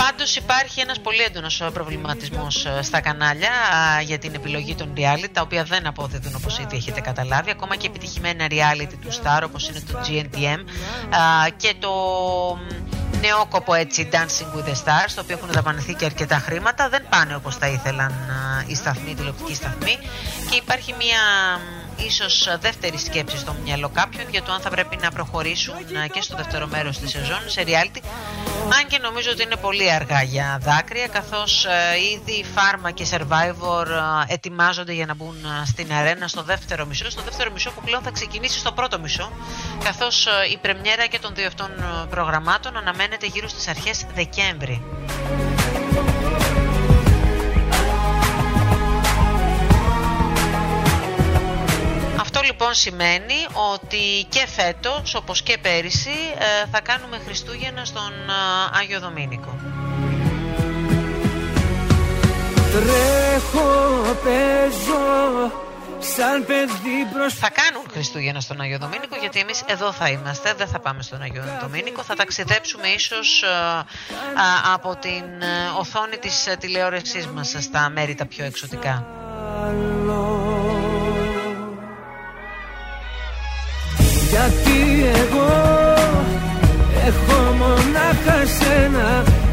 Πάντως 0.06 0.36
υπάρχει 0.36 0.80
ένας 0.80 1.00
πολύ 1.00 1.22
έντονος 1.22 1.64
προβληματισμός 1.74 2.68
στα 2.82 3.02
κανάλια 3.02 3.50
α, 3.50 4.02
για 4.02 4.18
την 4.20 4.34
επιλογή 4.34 4.76
των 4.76 4.94
reality, 4.98 5.30
τα 5.32 5.42
οποία 5.42 5.64
δεν 5.64 5.88
αποδίδουν 5.88 6.36
όπως 6.36 6.60
ήδη 6.60 6.76
έχετε 6.76 7.02
καταλάβει. 7.02 7.50
Ακόμα 7.50 7.76
και 7.76 7.88
επιτυχημένα 7.88 8.48
reality 8.50 8.94
του 9.02 9.12
Star, 9.12 9.42
όπως 9.44 9.70
είναι 9.70 9.80
το 9.80 10.00
GNTM 10.08 10.60
α, 11.16 11.50
και 11.58 11.74
το 11.80 11.92
μ, 12.56 13.20
νεόκοπο 13.22 13.74
έτσι 13.74 14.10
Dancing 14.12 14.58
with 14.58 14.66
the 14.66 14.74
Stars, 14.74 15.12
το 15.16 15.22
οποίο 15.22 15.38
έχουν 15.38 15.52
δαπανηθεί 15.52 15.94
και 15.94 16.06
αρκετά 16.06 16.38
χρήματα, 16.38 16.90
δεν 16.90 17.04
πάνε 17.10 17.36
όπως 17.36 17.56
θα 17.56 17.68
ήθελαν 17.68 18.12
α, 18.12 18.64
οι 18.68 18.76
σταθμοί, 18.76 19.12
οι 19.12 19.16
τηλεοπτικοί 19.16 19.56
σταθμοί. 19.56 19.98
Και 20.50 20.56
υπάρχει 20.56 20.94
μια 20.98 21.22
μ, 21.58 21.81
ίσως 22.06 22.58
δεύτερη 22.60 22.98
σκέψη 22.98 23.38
στο 23.38 23.56
μυαλό 23.64 23.90
κάποιων 23.90 24.26
για 24.30 24.44
το 24.44 24.52
αν 24.52 24.60
θα 24.60 24.70
πρέπει 24.70 24.98
να 25.02 25.12
προχωρήσουν 25.12 25.76
α, 25.76 26.08
και 26.08 26.22
στο 26.22 26.36
δεύτερο 26.36 26.68
μέρος 26.68 26.98
της 27.00 27.10
σεζόν 27.10 27.42
σε 27.46 27.64
reality. 27.66 28.02
Αν 28.80 28.88
και 28.88 28.98
νομίζω 29.02 29.32
ότι 29.32 29.44
είναι 29.44 29.56
πολύ 29.56 29.92
αργά 29.92 30.22
για 30.22 30.60
δάκρυα 30.62 31.08
καθώς 31.08 31.66
ε, 31.66 31.70
ήδη 32.14 32.46
Pharma 32.56 32.94
και 32.94 33.06
Survivor 33.12 33.88
ε, 33.88 34.34
ετοιμάζονται 34.34 34.94
για 34.94 35.06
να 35.06 35.16
μπουν 35.16 35.36
ε, 35.46 35.66
στην 35.66 35.94
αρένα 35.94 36.28
στο 36.28 36.44
δεύτερο 36.44 36.86
μισό. 36.86 37.10
Στο 37.10 37.22
δεύτερο 37.22 37.52
μισό 37.52 37.72
που 37.72 37.82
πλέον 37.86 38.04
θα 38.04 38.12
ξεκινήσει 38.12 38.60
στο 38.60 38.72
πρώτο 38.72 39.00
μισό 39.00 39.32
καθώς 39.84 40.28
ε, 40.28 40.32
η 40.52 40.58
πρεμιέρα 40.58 41.06
και 41.06 41.20
των 41.20 41.36
δύο 41.36 41.48
αυτών 41.48 41.70
ε, 41.80 42.06
προγραμμάτων 42.10 42.78
αναμένεται 42.78 43.26
γύρω 43.26 43.48
στις 43.48 43.68
αρχές 43.68 44.06
Δεκέμβρη 44.14 44.82
λοιπόν 52.52 52.74
σημαίνει 52.74 53.40
ότι 53.74 54.26
και 54.30 54.48
φέτος, 54.48 55.16
όπως 55.16 55.42
και 55.42 55.58
πέρυσι, 55.62 56.18
ε, 56.38 56.68
θα 56.72 56.82
κάνουμε 56.82 57.22
Χριστούγεννα 57.26 57.86
στον 57.86 58.12
ε, 58.30 58.80
Άγιο 58.80 59.00
Δομήνικο. 59.00 59.60
Τρέχω, 62.72 63.70
παίζω 64.24 65.52
σαν 66.00 66.46
παιδί 66.46 67.08
μπροστά 67.14 67.40
Θα 67.40 67.50
κάνουν 67.50 67.84
Χριστούγεννα 67.92 68.40
στον 68.40 68.62
Άγιο 68.62 68.78
Δομήνικο 68.78 69.16
γιατί 69.20 69.40
εμείς 69.40 69.64
εδώ 69.66 69.92
θα 69.92 70.10
είμαστε, 70.10 70.54
δεν 70.58 70.68
θα 70.68 70.80
πάμε 70.80 71.02
στον 71.02 71.22
Άγιο 71.22 71.44
Δομήνικο. 71.62 72.02
Θα 72.04 72.16
ταξιδέψουμε 72.16 72.88
ίσως 72.88 73.44
ε, 73.44 73.48
α, 73.48 73.86
από 74.74 74.96
την 74.96 75.24
ε, 75.42 75.80
οθόνη 75.80 76.18
της 76.18 76.48
ε, 76.48 76.56
τηλεόρασής 76.56 77.28
μας 77.28 77.56
στα 77.60 77.90
μέρη 77.90 78.16
τα 78.16 78.26
πιο 78.26 78.46
εξωτικά. 78.46 79.06
Γιατί 84.32 84.80
εγώ 85.22 85.54
έχω 87.08 87.40
μονάχα 87.62 88.40
σένα 88.58 89.10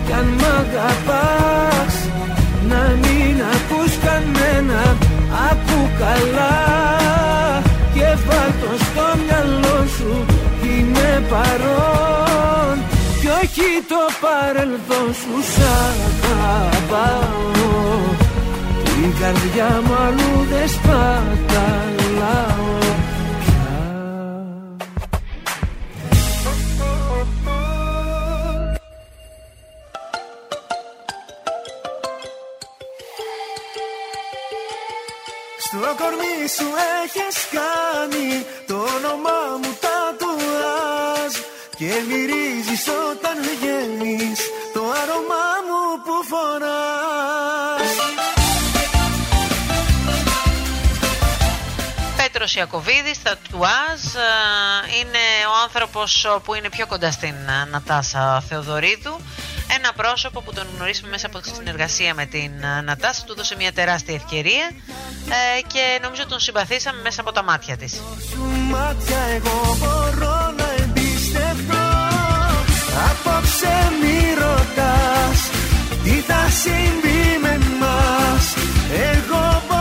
Κι 0.06 0.12
αν 0.12 0.26
μ' 0.38 0.48
αγαπάς 0.62 1.94
να 2.68 2.82
μην 3.02 3.34
ακούς 3.54 3.92
κανένα 4.06 4.82
Ακού 5.50 5.80
καλά. 5.98 6.58
Και 7.94 8.08
βάλ' 8.26 8.54
το 8.60 8.70
στο 8.84 9.06
μυαλό 9.24 9.78
σου 9.96 10.12
Είμαι 10.62 11.10
παρόν. 11.30 12.74
Κι 13.20 13.28
όχι 13.42 13.70
το 13.88 14.02
παρελθόν 14.22 15.08
σου 15.20 15.34
Σ' 15.52 15.62
αγαπάω. 16.54 17.46
Την 18.84 19.10
καρδιά 19.20 19.70
μου 19.84 19.94
αλλού 20.06 20.34
δεν 20.50 20.68
σπαταλάω 20.68 22.58
σου 36.56 36.68
έχεις 37.02 37.36
κάνει. 37.58 38.46
Το 38.66 38.74
όνομά 38.74 39.40
μου 39.62 39.72
τατουάζ 39.84 41.32
και 41.78 41.92
μυρίζεις 42.08 42.84
όταν 43.10 43.36
βγαίνεις 43.42 44.40
το 44.74 44.80
άρωμά 45.02 45.48
μου 45.66 45.80
που 46.04 46.14
φοράς. 46.30 47.92
Πέτρος 52.16 52.54
Ιακωβίδης, 52.54 53.22
τατουάζ, 53.22 54.00
είναι 55.00 55.24
ο 55.52 55.62
άνθρωπος 55.62 56.26
που 56.44 56.54
είναι 56.54 56.68
πιο 56.68 56.86
κοντά 56.86 57.10
στην 57.10 57.34
Νατάσα 57.70 58.42
Θεοδωρίδου. 58.48 59.20
Ένα 59.76 59.92
πρόσωπο 59.96 60.40
που 60.42 60.52
τον 60.52 60.66
γνωρίσαμε 60.76 61.08
μέσα 61.10 61.26
από 61.26 61.38
τη 61.38 61.48
συνεργασία 61.48 62.14
με 62.14 62.26
την 62.26 62.52
Νατάσα, 62.84 63.24
του 63.24 63.34
δώσε 63.34 63.56
μια 63.56 63.72
τεράστια 63.72 64.14
ευκαιρία 64.14 64.70
ε, 65.28 65.60
και 65.66 65.98
νομίζω 66.02 66.26
τον 66.26 66.40
συμπαθήσαμε 66.40 67.00
μέσα 67.02 67.20
από 67.20 67.32
τα 67.32 67.42
μάτια 67.42 67.76
της. 67.76 68.00
Μάτια 68.70 69.18
εγώ 69.36 69.76
μπορώ 69.78 70.54
να 70.56 70.66
εμπιστευτώ. 70.82 71.86
Απόψε 73.10 73.92
μη 74.00 74.34
ρωτάς 74.40 75.40
τι 76.04 76.10
θα 76.10 76.48
συμβεί 76.50 77.38
με 77.42 77.58
μας 77.80 78.54
Εγώ 78.90 79.62
μπορώ 79.68 79.77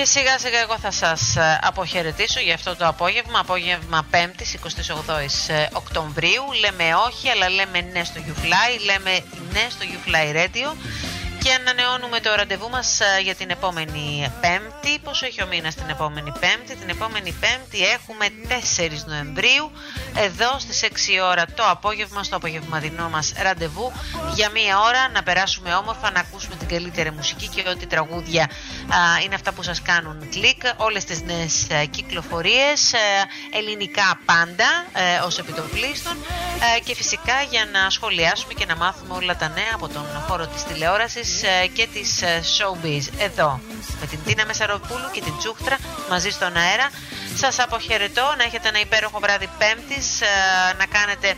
Και 0.00 0.06
σιγά 0.06 0.38
σιγά 0.38 0.58
εγώ 0.58 0.78
θα 0.78 0.90
σας 0.90 1.36
ε, 1.36 1.58
αποχαιρετήσω 1.62 2.40
για 2.40 2.54
αυτό 2.54 2.76
το 2.76 2.86
απόγευμα, 2.86 3.38
απόγευμα 3.38 4.06
5ης 4.12 4.66
28ης 4.66 5.48
ε, 5.48 5.66
Οκτωβρίου. 5.72 6.42
Λέμε 6.60 6.84
όχι, 7.06 7.28
αλλά 7.28 7.48
λέμε 7.48 7.80
ναι 7.92 8.04
στο 8.04 8.20
YouFly, 8.26 8.80
λέμε 8.84 9.24
ναι 9.52 9.66
στο 9.70 9.84
YouFly 9.92 10.36
Radio 10.36 10.76
και 11.42 11.52
ανανεώνουμε 11.52 12.20
το 12.20 12.34
ραντεβού 12.34 12.68
μας 12.70 13.00
ε, 13.00 13.20
για 13.22 13.34
την 13.34 13.50
επόμενη 13.50 14.32
Πέμπτη. 14.40 14.98
Πόσο 15.04 15.26
έχει 15.26 15.42
ο 15.42 15.46
μήνας 15.46 15.74
την 15.74 15.88
επόμενη 15.88 16.32
Πέμπτη; 16.40 16.76
Την 16.76 16.88
επόμενη 16.88 17.34
Πέμπτη 17.40 17.78
έχουμε 17.96 18.26
4 18.78 18.90
Νοεμβρίου 19.06 19.70
εδώ 20.16 20.58
στις 20.58 20.82
6 20.82 20.88
ώρα 21.30 21.44
το 21.54 21.62
απόγευμα 21.70 22.22
στο 22.22 22.36
απογευματινό 22.36 23.08
μας 23.08 23.32
ραντεβού 23.42 23.92
για 24.34 24.50
μία 24.50 24.80
ώρα 24.80 25.08
να 25.08 25.22
περάσουμε 25.22 25.74
όμορφα, 25.74 26.10
να 26.10 26.20
ακούσουμε 26.20 26.56
την 26.56 26.68
καλύτερη 26.68 27.10
μουσική 27.10 27.48
και 27.48 27.68
ό,τι 27.68 27.86
τραγούδια 27.86 28.42
α, 28.42 29.22
είναι 29.24 29.34
αυτά 29.34 29.52
που 29.52 29.62
σας 29.62 29.82
κάνουν 29.82 30.28
κλικ, 30.30 30.62
όλες 30.76 31.04
τις 31.04 31.22
νέες 31.22 31.66
ε, 31.70 31.84
κυκλοφορίες, 31.84 32.92
ε, 32.92 32.98
ελληνικά 33.58 34.20
πάντα 34.24 34.68
ε, 34.92 35.24
ως 35.26 35.38
επιτοπλίστων 35.38 36.16
ε, 36.76 36.80
και 36.80 36.94
φυσικά 36.94 37.42
για 37.50 37.64
να 37.72 37.90
σχολιάσουμε 37.90 38.52
και 38.52 38.66
να 38.66 38.76
μάθουμε 38.76 39.14
όλα 39.14 39.36
τα 39.36 39.48
νέα 39.48 39.72
από 39.74 39.88
τον 39.88 40.04
χώρο 40.26 40.46
της 40.46 40.64
τηλεόρασης 40.64 41.29
ε, 41.42 41.66
και 41.66 41.86
της 41.92 42.22
ε, 42.22 42.42
showbiz 42.56 43.04
εδώ 43.18 43.60
με 44.00 44.06
την 44.06 44.18
Τίνα 44.24 44.44
Μεσαροπούλου 44.46 45.10
και 45.12 45.20
την 45.20 45.32
Τσούχτρα 45.38 45.76
μαζί 46.10 46.30
στον 46.30 46.56
αέρα. 46.56 46.90
Σας 47.34 47.58
αποχαιρετώ, 47.58 48.34
να 48.38 48.44
έχετε 48.44 48.68
ένα 48.68 48.80
υπέροχο 48.80 49.18
βράδυ 49.20 49.48
Πέμπτης, 49.58 50.20
ε, 50.20 50.26
να 50.78 50.86
κάνετε 50.86 51.36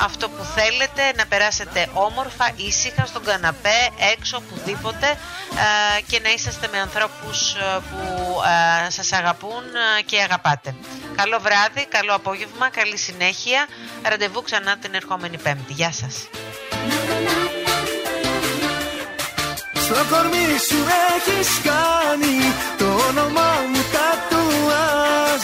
αυτό 0.00 0.28
που 0.28 0.44
θέλετε, 0.44 1.02
να 1.16 1.26
περάσετε 1.26 1.88
όμορφα, 1.92 2.50
ήσυχα 2.56 3.06
στον 3.06 3.24
καναπέ, 3.24 3.88
έξω, 4.12 4.36
οπουδήποτε 4.36 5.06
ε, 5.08 6.00
και 6.06 6.20
να 6.22 6.30
είσαστε 6.30 6.68
με 6.72 6.78
ανθρώπους 6.78 7.54
ε, 7.54 7.80
που 7.90 8.40
ε, 8.86 8.90
σας 8.90 9.12
αγαπούν 9.12 9.64
ε, 9.98 10.02
και 10.02 10.20
αγαπάτε. 10.20 10.74
Καλό 11.16 11.38
βράδυ, 11.40 11.86
καλό 11.88 12.14
απόγευμα, 12.14 12.68
καλή 12.68 12.96
συνέχεια. 12.98 13.66
Ραντεβού 14.02 14.42
ξανά 14.42 14.76
την 14.76 14.94
ερχόμενη 14.94 15.38
Πέμπτη. 15.38 15.72
Γεια 15.72 15.92
σας. 15.92 16.28
Στο 19.86 20.00
κορμί 20.10 20.48
σου 20.68 20.80
έχεις 21.14 21.50
κάνει 21.68 22.36
το 22.78 22.86
όνομα 23.08 23.50
μου 23.70 23.82
τατουάζ. 23.94 25.42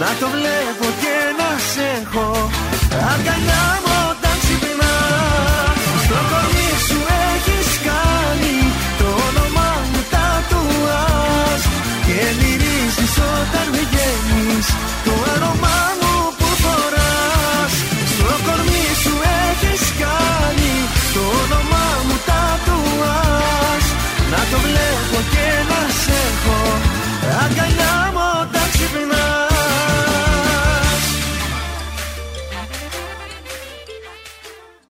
Να 0.00 0.10
το 0.20 0.26
βλέπω 0.34 0.86
και 1.02 1.16
να 1.38 1.50
σε 1.70 1.86
έχω. 2.00 2.50
Αγκαλιά 3.12 3.64
μου 3.84 4.17